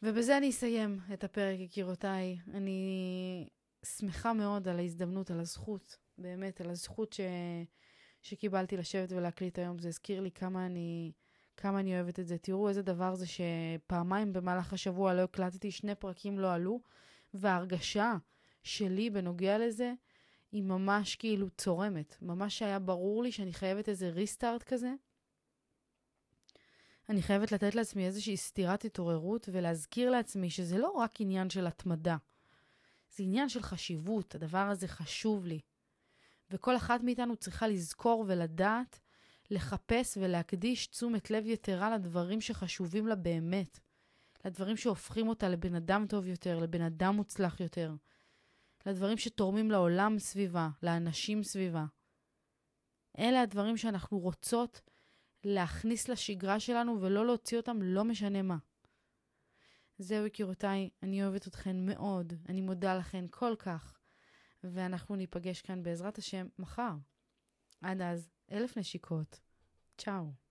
ובזה 0.04 0.38
אני 0.38 0.50
אסיים 0.50 1.00
את 1.14 1.24
הפרק, 1.24 1.60
יקירותיי. 1.60 2.38
אני 2.54 3.48
שמחה 3.86 4.34
מאוד 4.34 4.68
על 4.68 4.80
ההזדמנות, 4.80 5.32
על 5.32 5.40
הזכות, 5.40 5.98
באמת, 6.18 6.62
על 6.62 6.70
הזכות 6.70 7.14
ש... 7.14 7.20
שקיבלתי 8.22 8.78
לשבת 8.78 9.12
ולהקליט 9.12 9.60
היום. 9.60 9.80
זה 9.80 9.88
הזכיר 9.88 10.22
לי 10.22 10.32
כמה 10.32 10.66
אני, 10.66 11.12
כמה 11.58 11.80
אני 11.80 11.96
אוהבת 11.96 12.20
את 12.20 12.28
זה. 12.28 12.38
תראו 12.38 12.70
איזה 12.70 12.82
דבר 12.82 13.16
זה 13.16 13.26
שפעמיים 13.28 14.34
במהלך 14.34 14.74
השבוע 14.74 15.14
לא 15.14 15.22
הקלטתי, 15.22 15.72
שני 15.72 15.96
פרקים 15.96 16.40
לא 16.40 16.54
עלו, 16.54 16.82
וההרגשה 17.34 18.16
שלי 18.64 19.10
בנוגע 19.10 19.58
לזה 19.58 19.94
היא 20.52 20.64
ממש 20.64 21.16
כאילו 21.16 21.50
צורמת. 21.50 22.18
ממש 22.22 22.62
היה 22.62 22.80
ברור 22.80 23.24
לי 23.24 23.32
שאני 23.32 23.54
חייבת 23.54 23.90
איזה 23.90 24.10
ריסטארט 24.10 24.64
כזה. 24.64 24.94
אני 27.10 27.22
חייבת 27.22 27.52
לתת 27.52 27.76
לעצמי 27.76 28.06
איזושהי 28.06 28.38
סטירת 28.38 28.86
התעוררות 28.86 29.50
ולהזכיר 29.52 30.10
לעצמי 30.10 30.50
שזה 30.50 30.78
לא 30.78 30.92
רק 30.92 31.22
עניין 31.22 31.50
של 31.50 31.68
התמדה. 31.68 32.18
זה 33.16 33.24
עניין 33.24 33.50
של 33.50 33.62
חשיבות, 33.62 34.36
הדבר 34.36 34.58
הזה 34.58 34.88
חשוב 34.88 35.46
לי. 35.46 35.60
וכל 36.50 36.76
אחת 36.76 37.04
מאיתנו 37.04 37.36
צריכה 37.36 37.68
לזכור 37.68 38.26
ולדעת, 38.28 39.00
לחפש 39.52 40.18
ולהקדיש 40.22 40.88
תשומת 40.88 41.32
לב 41.32 41.46
יתרה 41.48 41.96
לדברים 41.96 42.42
שחשובים 42.42 43.08
לה 43.08 43.16
באמת. 43.16 43.80
לדברים 44.46 44.78
שהופכים 44.78 45.28
אותה 45.28 45.50
לבן 45.50 45.76
אדם 45.76 46.06
טוב 46.10 46.28
יותר, 46.28 46.60
לבן 46.60 46.82
אדם 46.82 47.16
מוצלח 47.16 47.60
יותר. 47.60 47.94
לדברים 48.86 49.18
שתורמים 49.18 49.72
לעולם 49.72 50.20
סביבה, 50.20 50.70
לאנשים 50.84 51.44
סביבה. 51.44 51.86
אלה 53.20 53.42
הדברים 53.42 53.78
שאנחנו 53.78 54.20
רוצות 54.20 54.82
להכניס 55.44 56.10
לשגרה 56.10 56.60
שלנו 56.60 57.02
ולא 57.02 57.26
להוציא 57.26 57.58
אותם 57.58 57.82
לא 57.82 58.04
משנה 58.04 58.42
מה. 58.42 58.58
זהו 59.98 60.26
יקירותיי, 60.26 60.90
אני 61.04 61.24
אוהבת 61.24 61.48
אתכן 61.48 61.86
מאוד, 61.86 62.34
אני 62.50 62.62
מודה 62.62 62.98
לכן 62.98 63.26
כל 63.30 63.56
כך, 63.60 64.00
ואנחנו 64.64 65.16
ניפגש 65.16 65.62
כאן 65.62 65.84
בעזרת 65.84 66.18
השם 66.18 66.48
מחר. 66.60 66.94
עד 67.82 68.02
אז, 68.02 68.30
אלף 68.52 68.78
נשיקות. 68.78 69.40
צ'או. 69.98 70.45